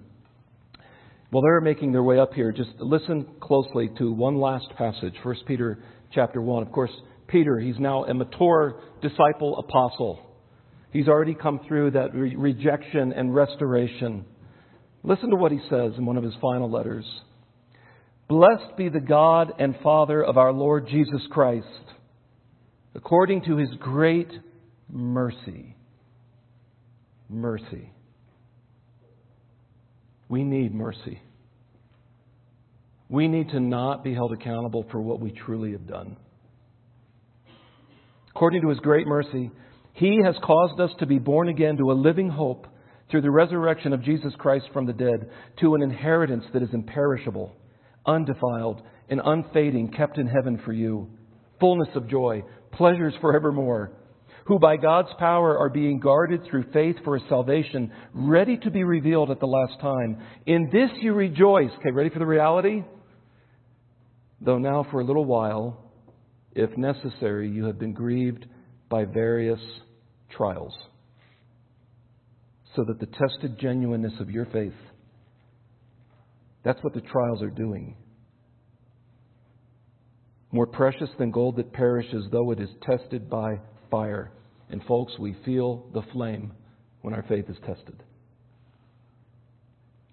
While 1.30 1.44
they're 1.44 1.62
making 1.62 1.92
their 1.92 2.04
way 2.04 2.20
up 2.20 2.34
here, 2.34 2.52
just 2.52 2.72
listen 2.80 3.28
closely 3.40 3.92
to 4.00 4.12
one 4.12 4.40
last 4.40 4.66
passage, 4.76 5.14
1 5.22 5.36
Peter 5.46 5.78
chapter 6.12 6.42
1. 6.42 6.64
Of 6.64 6.72
course, 6.72 6.92
Peter, 7.28 7.60
he's 7.60 7.78
now 7.78 8.06
a 8.06 8.14
mature 8.14 8.82
disciple 9.04 9.60
apostle. 9.60 10.20
He's 10.92 11.08
already 11.08 11.36
come 11.36 11.60
through 11.68 11.92
that 11.92 12.16
re- 12.16 12.36
rejection 12.36 13.14
and 13.14 13.36
restoration. 13.36 14.26
Listen 15.04 15.30
to 15.30 15.36
what 15.36 15.52
he 15.52 15.60
says 15.70 15.92
in 15.96 16.08
one 16.08 16.18
of 16.18 16.24
his 16.24 16.34
final 16.42 16.72
letters. 16.72 17.06
Blessed 18.28 18.76
be 18.78 18.90
the 18.90 19.00
God 19.00 19.54
and 19.60 19.76
Father 19.84 20.24
of 20.24 20.38
our 20.38 20.52
Lord 20.52 20.88
Jesus 20.88 21.22
Christ, 21.30 21.68
according 22.96 23.44
to 23.44 23.58
his 23.58 23.70
great 23.80 24.32
mercy 24.90 25.77
mercy. 27.30 27.92
We 30.30 30.44
need 30.44 30.74
mercy. 30.74 31.22
We 33.10 33.28
need 33.28 33.50
to 33.50 33.60
not 33.60 34.04
be 34.04 34.14
held 34.14 34.34
accountable 34.34 34.86
for 34.92 35.00
what 35.00 35.20
we 35.20 35.32
truly 35.32 35.72
have 35.72 35.88
done. 35.88 36.18
According 38.36 38.62
to 38.62 38.70
his 38.70 38.80
great 38.80 39.08
mercy, 39.08 39.50
he 39.94 40.20
has 40.24 40.36
caused 40.44 40.80
us 40.80 40.92
to 41.00 41.06
be 41.06 41.18
born 41.18 41.48
again 41.48 41.78
to 41.78 41.92
a 41.92 41.94
living 41.94 42.30
hope 42.30 42.68
through 43.10 43.22
the 43.22 43.32
resurrection 43.32 43.94
of 43.94 44.04
Jesus 44.04 44.34
Christ 44.38 44.66
from 44.74 44.86
the 44.86 44.94
dead, 44.94 45.30
to 45.62 45.76
an 45.76 45.82
inheritance 45.82 46.44
that 46.54 46.62
is 46.62 46.70
imperishable, 46.74 47.56
undefiled, 48.06 48.82
and 49.10 49.22
unfading, 49.24 49.90
kept 49.90 50.18
in 50.18 50.28
heaven 50.28 50.62
for 50.66 50.74
you, 50.74 51.10
fullness 51.60 51.88
of 51.96 52.10
joy, 52.10 52.44
pleasures 52.74 53.14
forevermore 53.22 53.92
who 54.48 54.60
by 54.60 54.78
God's 54.78 55.10
power 55.20 55.58
are 55.58 55.70
being 55.70 56.00
guarded 56.00 56.42
through 56.46 56.72
faith 56.72 56.96
for 57.04 57.18
a 57.18 57.28
salvation, 57.28 57.92
ready 58.14 58.56
to 58.58 58.72
be 58.72 58.84
revealed 58.84 59.30
at 59.30 59.42
the 59.42 59.46
last 59.46 59.80
time. 59.82 60.18
In 60.46 60.70
this 60.72 60.90
you 61.02 61.14
rejoice. 61.14 61.70
Okay, 61.80 61.92
ready 61.92 62.10
for 62.10 62.20
the 62.20 62.26
reality? 62.26 62.84
Though 64.40 64.58
now 64.58 64.88
for 64.90 65.02
a 65.02 65.04
little 65.04 65.26
while, 65.26 65.92
if 66.54 66.76
necessary, 66.78 67.50
you 67.50 67.66
have 67.66 67.78
been 67.78 67.92
grieved 67.92 68.46
by 68.90 69.04
various 69.04 69.60
trials 70.30 70.74
so 72.76 72.86
that 72.86 73.00
the 73.00 73.08
tested 73.08 73.60
genuineness 73.60 74.14
of 74.22 74.30
your 74.30 74.46
faith, 74.46 74.74
that's 76.64 76.82
what 76.84 76.94
the 76.94 77.02
trials 77.02 77.42
are 77.42 77.50
doing. 77.50 77.98
More 80.54 80.68
precious 80.68 81.10
than 81.20 81.32
gold 81.32 81.58
that 81.58 81.74
perishes, 81.74 82.26
though 82.32 82.52
it 82.52 82.62
is 82.62 82.70
tested 82.86 83.30
by 83.30 83.60
fire. 83.92 84.32
And 84.70 84.84
folks, 84.84 85.14
we 85.20 85.36
feel 85.46 85.90
the 85.94 86.02
flame 86.14 86.54
when 87.02 87.14
our 87.14 87.24
faith 87.24 87.46
is 87.50 87.58
tested. 87.66 88.04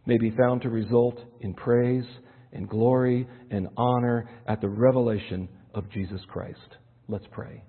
May 0.07 0.19
be 0.19 0.31
found 0.31 0.63
to 0.63 0.71
result 0.71 1.19
in 1.41 1.55
praise 1.55 2.05
and 2.53 2.69
glory 2.69 3.27
and 3.51 3.69
honor 3.77 4.29
at 4.47 4.61
the 4.61 4.69
revelation 4.69 5.49
of 5.75 5.91
Jesus 5.91 6.21
Christ. 6.29 6.77
Let's 7.09 7.27
pray. 7.33 7.65